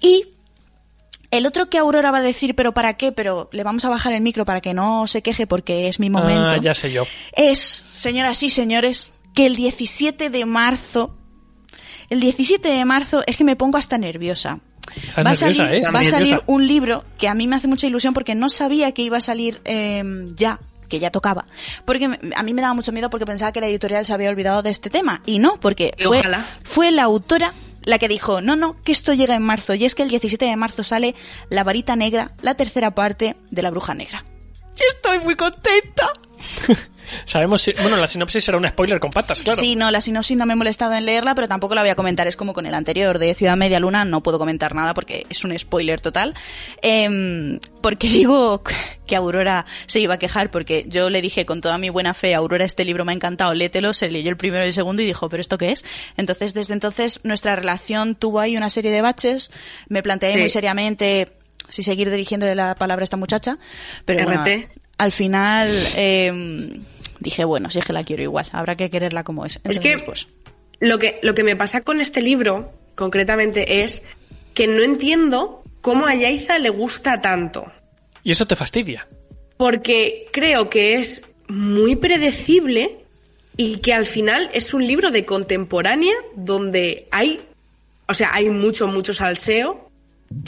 [0.00, 0.26] Y
[1.30, 3.10] el otro que Aurora va a decir, pero ¿para qué?
[3.12, 6.10] Pero le vamos a bajar el micro para que no se queje porque es mi
[6.10, 6.44] momento.
[6.48, 7.04] Ah, ya sé yo.
[7.32, 11.16] Es, señoras y señores, que el 17 de marzo,
[12.10, 14.60] el 17 de marzo es que me pongo hasta nerviosa.
[14.96, 15.90] Estás va, a nerviosa, salir, ¿eh?
[15.92, 18.92] va a salir un libro que a mí me hace mucha ilusión porque no sabía
[18.92, 20.02] que iba a salir eh,
[20.36, 21.46] ya que ya tocaba.
[21.84, 24.62] Porque a mí me daba mucho miedo porque pensaba que la editorial se había olvidado
[24.62, 25.22] de este tema.
[25.26, 26.22] Y no, porque Y fue,
[26.62, 27.54] fue la autora
[27.84, 29.74] la que dijo, no, no, que esto llega en marzo.
[29.74, 31.14] Y es que el 17 de marzo sale
[31.48, 34.24] La varita negra, la tercera parte de La bruja negra.
[34.74, 36.12] Estoy muy contenta.
[37.26, 37.72] Sabemos si...
[37.72, 39.60] Bueno, la sinopsis será un spoiler con patas, claro.
[39.60, 41.94] Sí, no, la sinopsis no me he molestado en leerla, pero tampoco la voy a
[41.94, 42.26] comentar.
[42.26, 45.44] Es como con el anterior de Ciudad Media Luna, no puedo comentar nada porque es
[45.44, 46.34] un spoiler total.
[46.80, 48.62] Em, porque digo
[49.06, 52.34] que Aurora se iba a quejar porque yo le dije con toda mi buena fe,
[52.34, 55.06] Aurora, este libro me ha encantado, léetelo, se leyó el primero y el segundo y
[55.06, 55.84] dijo, ¿pero esto qué es?
[56.16, 59.50] Entonces, desde entonces, nuestra relación tuvo ahí una serie de baches.
[59.88, 60.38] Me planteé Sí.
[60.40, 61.32] muy seriamente
[61.68, 63.58] si seguir dirigiéndole la palabra a esta muchacha,
[64.06, 64.68] pero bueno, RT.
[64.98, 66.84] Al final em,
[67.20, 69.60] dije, bueno, si es que la quiero igual, habrá que quererla como es.
[69.64, 70.28] Es que pues,
[70.80, 74.02] lo que lo que me pasa con este libro, concretamente, es
[74.54, 77.70] que no entiendo cómo a Yaiza le gusta tanto.
[78.22, 79.06] Y eso te fastidia.
[79.56, 83.04] Porque creo que es muy predecible
[83.56, 87.40] y que al final es un libro de contemporánea donde hay,
[88.08, 89.90] o sea, hay mucho, mucho salseo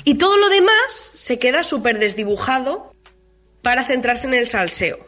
[0.05, 2.93] y todo lo demás se queda súper desdibujado
[3.67, 4.99] para centrarse en el salseo.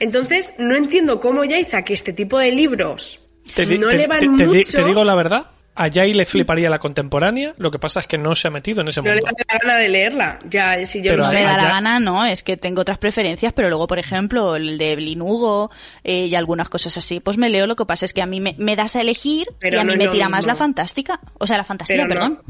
[0.00, 3.20] Entonces, no entiendo cómo Yaiza, que este tipo de libros
[3.54, 6.68] Te, no te- le van te- mucho, te digo la verdad, a Jai le fliparía
[6.70, 9.20] la contemporánea, lo que pasa es que no se ha metido en ese no le
[9.20, 9.30] mundo.
[9.36, 10.38] da la gana de leerla.
[10.48, 12.98] Ya, si yo Pero no no me da la gana, no, es que tengo otras
[12.98, 15.70] preferencias, pero luego, por ejemplo, el de Evelyn Hugo
[16.04, 18.38] eh, y algunas cosas así, pues me leo, lo que pasa es que a mí
[18.40, 21.20] me, me das a elegir Pero y a no mí me tira más la fantástica,
[21.38, 22.42] o sea, la fantasía, Pero no- perdón.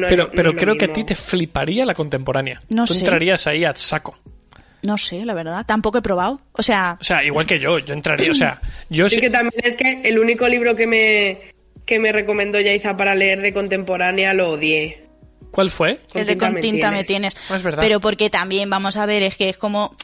[0.00, 2.62] no Pero, pero no creo que a ti te fliparía la contemporánea.
[2.68, 3.00] No Tú sé.
[3.00, 4.16] entrarías ahí a saco.
[4.86, 6.40] No sé, la verdad, tampoco he probado.
[6.52, 9.20] O sea, O sea, igual que yo, yo entraría, o sea, yo Es sí...
[9.20, 11.40] que también es que el único libro que me,
[11.84, 15.04] que me recomendó Yaiza para leer de contemporánea lo odié.
[15.50, 16.00] ¿Cuál fue?
[16.12, 17.34] Con el de con me tinta me tienes.
[17.34, 17.50] tienes.
[17.50, 17.82] Ah, es verdad.
[17.82, 19.96] Pero porque también, vamos a ver, es que es como...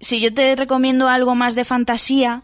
[0.00, 2.42] Si yo te recomiendo algo más de fantasía,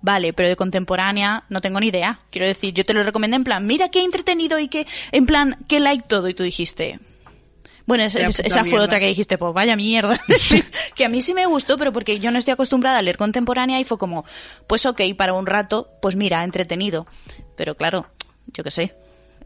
[0.00, 2.20] vale, pero de contemporánea no tengo ni idea.
[2.30, 5.56] Quiero decir, yo te lo recomendé en plan, mira qué entretenido y qué, en plan,
[5.66, 7.00] qué like todo, y tú dijiste...
[7.86, 8.84] Bueno, es- es- esa fue mierda.
[8.86, 10.18] otra que dijiste, pues vaya mierda.
[10.94, 13.78] que a mí sí me gustó, pero porque yo no estoy acostumbrada a leer contemporánea
[13.80, 14.24] y fue como,
[14.66, 17.06] pues ok, para un rato, pues mira, entretenido.
[17.56, 18.06] Pero claro,
[18.46, 18.94] yo qué sé.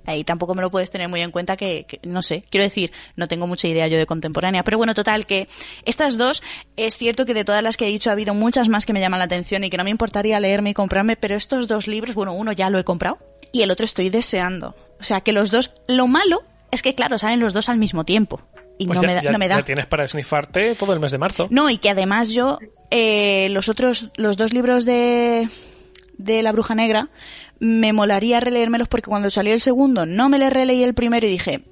[0.07, 2.93] ahí tampoco me lo puedes tener muy en cuenta que, que, no sé, quiero decir,
[3.17, 5.49] no tengo mucha idea yo de contemporánea, pero bueno, total, que
[5.85, 6.43] estas dos,
[6.77, 9.01] es cierto que de todas las que he dicho ha habido muchas más que me
[9.01, 12.15] llaman la atención y que no me importaría leerme y comprarme, pero estos dos libros,
[12.15, 13.19] bueno, uno ya lo he comprado
[13.53, 14.75] y el otro estoy deseando.
[14.99, 18.05] O sea, que los dos, lo malo es que claro, salen los dos al mismo
[18.05, 18.41] tiempo.
[18.79, 19.57] Y Pues no, ya, me da, ya- no me da.
[19.57, 21.49] ya tienes para snifarte todo el mes de marzo.
[21.51, 22.59] No, y que además yo,
[22.91, 25.49] eh, los otros, los dos libros de,
[26.17, 27.09] de La Bruja Negra,
[27.59, 31.31] me molaría releérmelos porque cuando salió el segundo no me le releí el primero y
[31.31, 31.63] dije,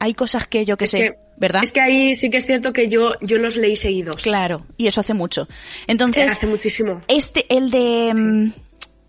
[0.00, 1.62] hay cosas que yo que Es sé, que- ¿verdad?
[1.62, 4.22] Es que ahí sí que es cierto que yo, yo los leí seguidos.
[4.24, 5.46] Claro, y eso hace mucho.
[5.86, 7.00] Entonces, Hace muchísimo.
[7.06, 8.12] este, el de...
[8.12, 8.52] mm,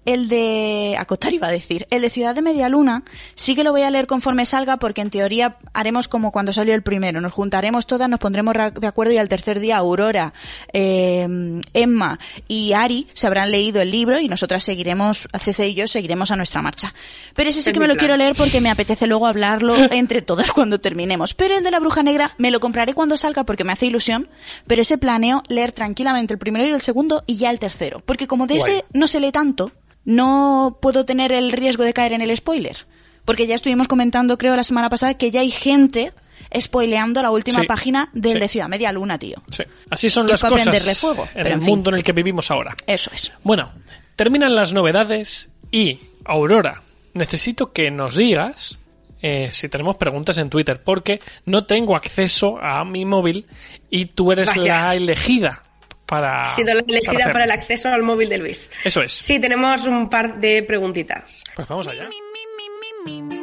[0.07, 1.85] El de Acotar iba a decir.
[1.89, 3.03] El de Ciudad de Media Luna
[3.35, 6.73] sí que lo voy a leer conforme salga porque en teoría haremos como cuando salió
[6.73, 7.19] el primero.
[7.19, 10.31] Nos juntaremos todas, nos pondremos de acuerdo y al tercer día Aurora,
[10.71, 11.27] eh,
[11.73, 16.31] Emma y Ari se habrán leído el libro y nosotras seguiremos, CC y yo seguiremos
[16.31, 16.93] a nuestra marcha.
[17.35, 17.99] Pero ese sí Es que me lo plan.
[17.99, 21.33] quiero leer porque me apetece luego hablarlo entre todas cuando terminemos.
[21.33, 24.29] Pero el de la Bruja Negra me lo compraré cuando salga porque me hace ilusión,
[24.67, 28.01] pero ese planeo leer tranquilamente el primero y el segundo y ya el tercero.
[28.05, 28.71] Porque como de Guay.
[28.71, 29.69] ese no se lee tanto,
[30.07, 32.77] no puedo tener el riesgo de caer en el spoiler.
[33.25, 36.13] Porque ya estuvimos comentando, creo, la semana pasada que ya hay gente
[36.57, 38.39] spoileando la última Sí, página del sí.
[38.39, 39.43] de Ciudad Media Luna, tío.
[39.51, 39.63] Sí.
[39.89, 41.69] Así son las cosas fuego, en pero el en fin.
[41.69, 42.73] mundo en el que vivimos ahora.
[42.87, 43.33] Eso es.
[43.43, 43.69] Bueno,
[44.15, 46.83] terminan las novedades y, Aurora,
[47.13, 48.79] necesito que nos digas
[49.21, 53.45] eh, si tenemos preguntas en Twitter, porque no tengo acceso a mi móvil
[53.89, 54.83] y tú eres Vaya.
[54.85, 55.63] la elegida
[56.07, 56.49] para.
[56.55, 57.33] Sido la elegida hacerlo.
[57.33, 58.71] para el acceso al móvil de Luis.
[58.83, 59.11] Eso es.
[59.11, 61.43] Sí, tenemos un par de preguntitas.
[61.55, 62.09] Pues vamos allá.
[62.09, 63.36] me, me, me,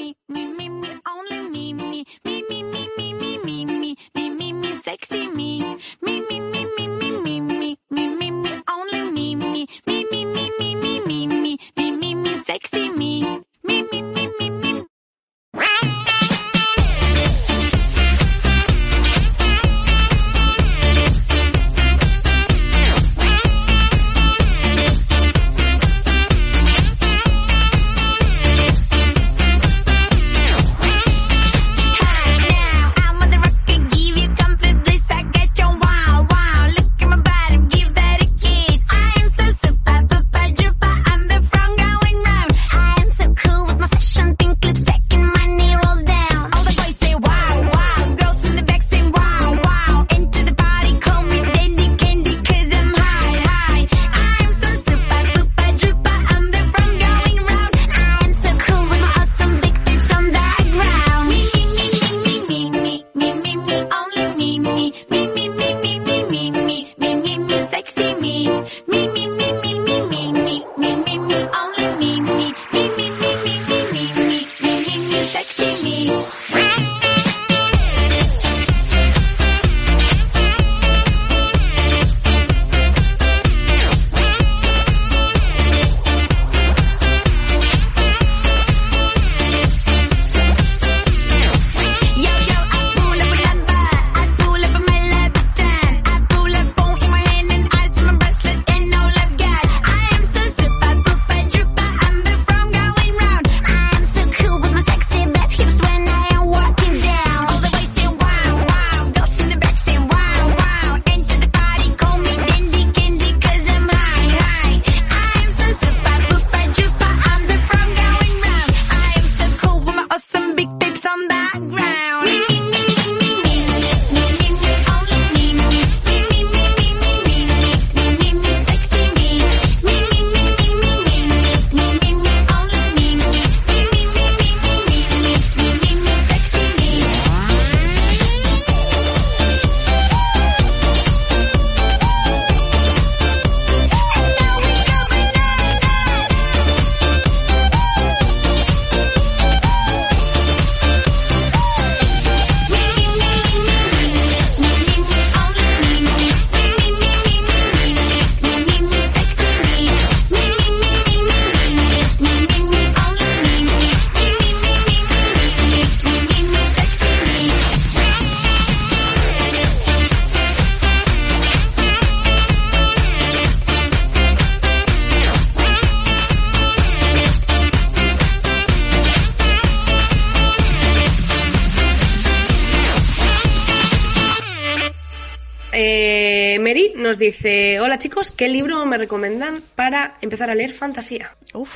[187.27, 191.35] dice, hola chicos, ¿qué libro me recomiendan para empezar a leer fantasía?
[191.53, 191.71] Uf.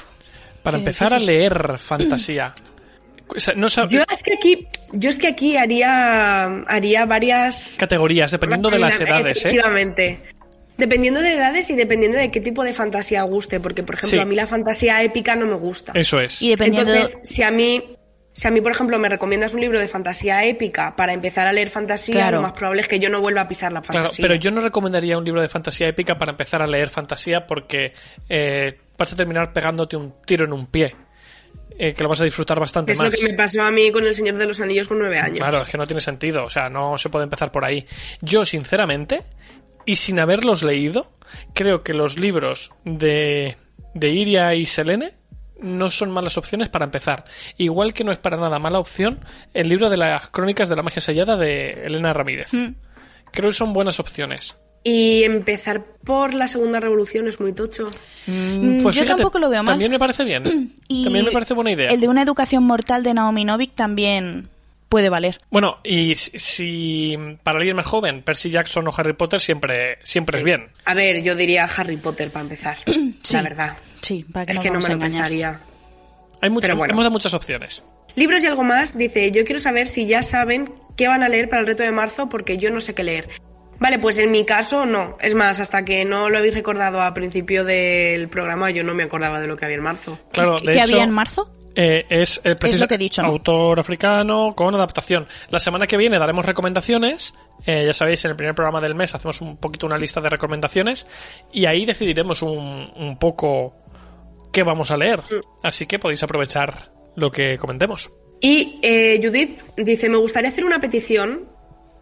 [0.62, 2.54] Para empezar a leer fantasía.
[3.30, 7.74] O sea, no sab- Yo es que aquí, yo es que aquí haría, haría varias
[7.78, 9.48] categorías, dependiendo de las edades, ¿eh?
[9.50, 10.22] Efectivamente.
[10.78, 14.22] Dependiendo de edades y dependiendo de qué tipo de fantasía guste, porque por ejemplo Sí.
[14.22, 15.92] a mí la fantasía épica no me gusta.
[15.94, 16.40] Eso es.
[16.40, 17.96] Y dependiendo Entonces, si a mí,
[18.38, 21.52] si a mí por ejemplo me recomiendas un libro de fantasía épica para empezar a
[21.52, 22.36] leer fantasía, Claro.
[22.36, 24.22] lo más probable es que yo no vuelva a pisar la Claro, fantasía.
[24.22, 27.92] pero yo no recomendaría un libro de fantasía épica para empezar a leer fantasía porque
[28.28, 30.94] eh, vas a terminar pegándote un tiro en un pie.
[31.80, 33.08] eh, que lo vas a disfrutar bastante es más.
[33.12, 35.38] lo que me pasó a mí con El Señor de los Anillos con nueve años.
[35.38, 36.44] Claro, es que no tiene sentido.
[36.44, 37.86] O sea, no se puede empezar por ahí.
[38.20, 39.22] Yo, sinceramente,
[39.86, 41.12] y sin haberlos leído,
[41.54, 43.56] creo que los libros de,
[43.94, 45.14] de Iria y Selene
[45.60, 47.24] no son malas opciones para empezar.
[47.56, 49.20] Igual que no es para nada mala opción
[49.54, 52.52] el libro de las crónicas de la magia sellada de Elena Ramírez.
[52.52, 52.74] Mm.
[53.30, 54.56] Creo que son buenas opciones.
[54.84, 57.90] Y empezar por la Segunda Revolución es muy tocho.
[58.26, 59.72] Mm, yo tampoco lo veo mal.
[59.72, 60.74] También me parece bien.
[60.88, 61.88] Y También me parece buena idea.
[61.88, 64.48] El de una educación mortal de Naomi Novik también
[64.88, 65.40] puede valer.
[65.50, 70.38] Bueno, y si, si para alguien más joven, Percy Jackson o Harry Potter siempre, siempre
[70.38, 70.68] es bien.
[70.86, 72.78] A ver, yo diría Harry Potter para empezar.
[73.22, 73.34] Sí.
[73.34, 73.76] La verdad.
[74.02, 75.60] Sí, para que Es nos que no me a lo pensaría.
[76.40, 76.92] Hay muchas, bueno.
[76.92, 77.82] hemos dado muchas opciones.
[78.14, 81.48] Libros y algo más, dice, yo quiero saber si ya saben qué van a leer
[81.48, 83.28] para el reto de marzo porque yo no sé qué leer.
[83.80, 85.16] Vale, pues en mi caso no.
[85.20, 89.04] Es más, hasta que no lo habéis recordado al principio del programa, yo no me
[89.04, 90.18] acordaba de lo que había en marzo.
[90.32, 91.52] Claro, ¿Qué, de qué hecho, había en marzo?
[91.76, 93.28] eh, es el preciso lo que he dicho, ¿no?
[93.28, 95.28] autor africano con adaptación.
[95.50, 97.34] La semana que viene daremos recomendaciones.
[97.66, 100.28] Eh, ya sabéis, en el primer programa del mes hacemos un poquito una lista de
[100.28, 101.06] recomendaciones
[101.52, 103.76] y ahí decidiremos un, un poco
[104.62, 105.20] vamos a leer.
[105.62, 108.10] Así que podéis aprovechar lo que comentemos.
[108.40, 111.48] Y eh, Judith dice, me gustaría hacer una petición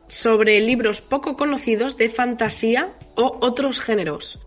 [0.08, 4.38] sobre libros poco conocidos de fantasía o otros géneros.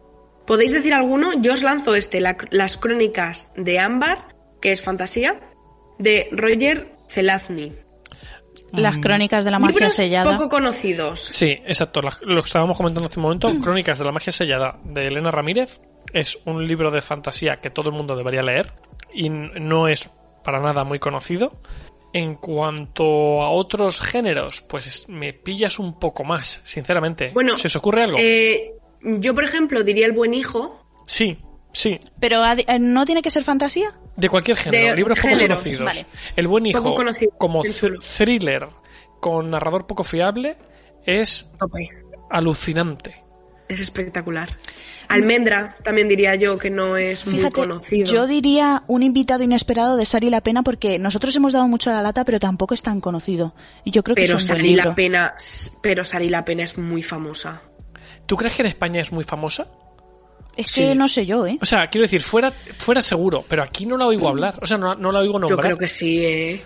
[0.46, 1.34] ¿Podéis decir alguno?
[1.42, 5.40] Yo os lanzo este, la- las crónicas de Ámbar, que es fantasía,
[5.98, 7.74] de Roger Zelazny.
[8.72, 9.02] Las Mm.
[9.02, 10.38] crónicas de la magia Libros sellada.
[10.38, 11.20] poco conocidos.
[11.22, 12.02] Sí, exacto.
[12.02, 13.48] lo que estábamos comentando hace un momento.
[13.62, 15.82] Crónicas de la magia sellada de Elena Ramírez.
[16.14, 18.74] Es un libro de fantasía que todo el mundo debería leer.
[19.14, 20.10] Y no es
[20.44, 21.62] para nada muy conocido.
[22.14, 23.04] En cuanto
[23.44, 27.32] a otros géneros, pues es- me pillas un poco más, sinceramente.
[27.34, 28.18] Bueno, ¿Se os ocurre algo?
[28.20, 30.84] Eh, yo, por ejemplo, diría El Buen Hijo.
[31.06, 31.38] Sí,
[31.72, 32.00] sí.
[32.20, 33.92] Pero eh, no tiene que ser fantasía.
[34.16, 35.86] De cualquier género, De libros poco géneros, conocidos.
[35.86, 36.06] vale.
[36.36, 37.62] El buen hijo, conocido, como
[38.18, 38.68] thriller
[39.22, 40.58] con narrador poco fiable,
[41.06, 41.88] es Tope.
[42.30, 43.24] alucinante.
[43.70, 44.58] Es espectacular.
[45.08, 48.12] Almendra, también diría yo que no es muy conocido.
[48.12, 51.94] yo diría un invitado inesperado de Sari la Pena porque nosotros hemos dado mucho a
[51.94, 53.54] la lata, pero tampoco es tan conocido.
[53.86, 55.36] Y yo creo que pero es un Sari la pena,
[55.82, 57.62] pero Sari la pena es muy famosa.
[58.26, 59.68] ¿Tú crees que en España es muy famosa?
[60.58, 60.82] Es Sí.
[60.82, 61.58] que no sé yo, ¿eh?
[61.62, 64.60] O sea, quiero decir, fuera, fuera seguro, pero aquí no la oigo hablar.
[64.62, 65.58] O sea, no, no la oigo nombrar.
[65.58, 66.62] Yo creo que sí, ¿eh?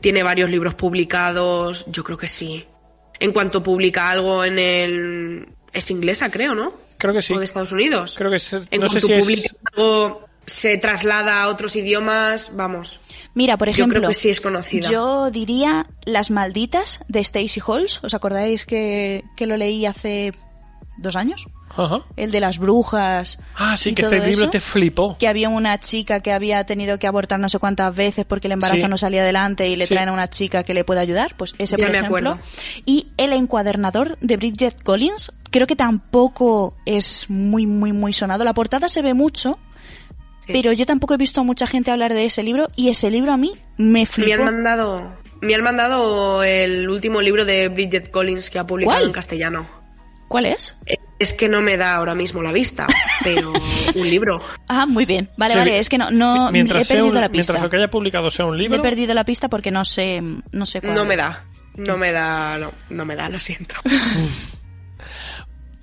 [0.00, 2.64] Tiene varios libros publicados, yo creo que sí.
[3.18, 5.48] En cuanto publica algo en el...
[5.76, 6.72] Es inglesa, creo, ¿no?
[6.98, 7.34] Creo que sí.
[7.34, 8.14] O de Estados Unidos.
[8.16, 12.52] Creo que es- En no sé cuanto si es- algo, se traslada a otros idiomas,
[12.54, 13.00] vamos.
[13.34, 14.88] Mira, por Yo ejemplo, creo que sí es conocida.
[14.88, 18.02] yo diría Las Malditas de Stacey Halls.
[18.04, 20.32] ¿Os acordáis que, que lo leí hace
[20.98, 21.44] dos años?
[21.68, 21.98] Ajá.
[22.16, 23.38] El de las brujas.
[23.56, 24.50] Ah, sí, que este libro eso.
[24.50, 25.18] te flipó.
[25.18, 28.52] que había una chica que había tenido que abortar no sé cuántas veces porque el
[28.52, 28.88] embarazo Sí.
[28.88, 29.92] no salía adelante y le Sí.
[29.94, 32.30] traen a una chica que le puede ayudar, pues ese Ya por me ejemplo.
[32.30, 32.46] acuerdo.
[32.86, 38.44] Y el encuadernador de Bridget Collins, creo que tampoco es muy muy muy sonado.
[38.44, 39.58] La portada se ve mucho,
[40.46, 40.52] Sí.
[40.52, 43.32] pero yo tampoco he visto a mucha gente hablar de ese libro y ese libro
[43.32, 44.42] a mí me Me han flipó.
[44.44, 45.12] mandado...
[45.42, 49.06] Me han mandado el último libro de Bridget Collins que ha publicado ¿Cuál?
[49.08, 49.66] en castellano.
[50.28, 50.76] ¿Cuál es?
[50.86, 52.86] Eh, Es que no me da ahora mismo la vista,
[53.22, 53.52] pero
[53.94, 54.40] un libro.
[54.66, 55.28] Ah, muy bien.
[55.36, 57.52] Vale, vale, es que no no he mientras, sea perdido un- la pista.
[57.52, 60.20] mientras lo que haya publicado sea un libro, he perdido la pista porque no sé
[60.52, 60.94] no sé cuál.
[60.94, 61.44] No me da.
[61.76, 63.74] No me da, no, no me da, lo siento.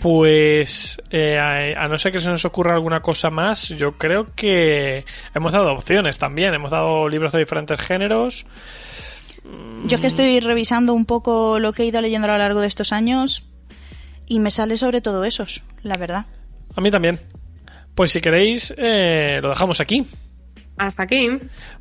[0.03, 4.35] pues eh, a, a no ser que se nos ocurra alguna cosa más, yo creo
[4.35, 6.53] que hemos dado opciones también.
[6.53, 8.45] Hemos dado libros de diferentes géneros.
[9.85, 12.59] Yo es que estoy revisando un poco lo que he ido leyendo a lo largo
[12.59, 13.45] de estos años
[14.27, 16.25] y me sale sobre todo esos, la verdad.
[16.75, 17.21] A mí también.
[17.95, 20.05] Pues si queréis, eh, lo dejamos aquí.
[20.75, 21.29] Hasta aquí.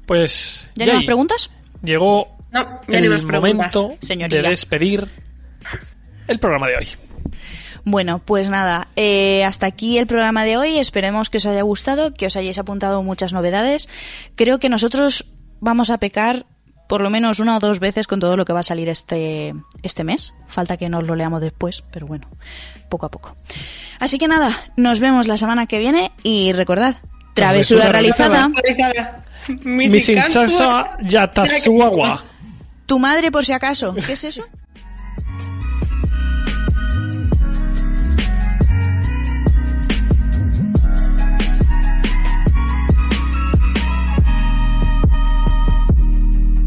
[0.07, 1.51] Pues ¿Ya hay más preguntas?
[1.83, 3.75] llegó No, ya el más preguntas.
[3.75, 4.43] momento Señoría.
[4.43, 5.09] de despedir
[6.29, 6.87] el programa de hoy.
[7.85, 10.79] Bueno, pues nada, eh, hasta aquí el programa de hoy.
[10.79, 13.89] Esperemos que os haya gustado, que os hayáis apuntado muchas novedades.
[14.37, 15.27] Creo que nosotros
[15.61, 16.47] vamos a pecar
[16.89, 19.55] por lo menos una o dos veces con todo lo que va a salir este,
[19.83, 20.35] este mes.
[20.47, 22.29] Falta que nos lo leamos después, pero bueno,
[22.89, 23.37] poco a poco.
[23.99, 26.97] Así que nada, nos vemos la semana que viene y recordad,
[27.35, 28.51] Travesura realizada.
[31.01, 32.25] Yatatsuawa.
[32.87, 33.95] Tu madre, por si acaso.
[33.95, 34.45] ¿Qué es eso?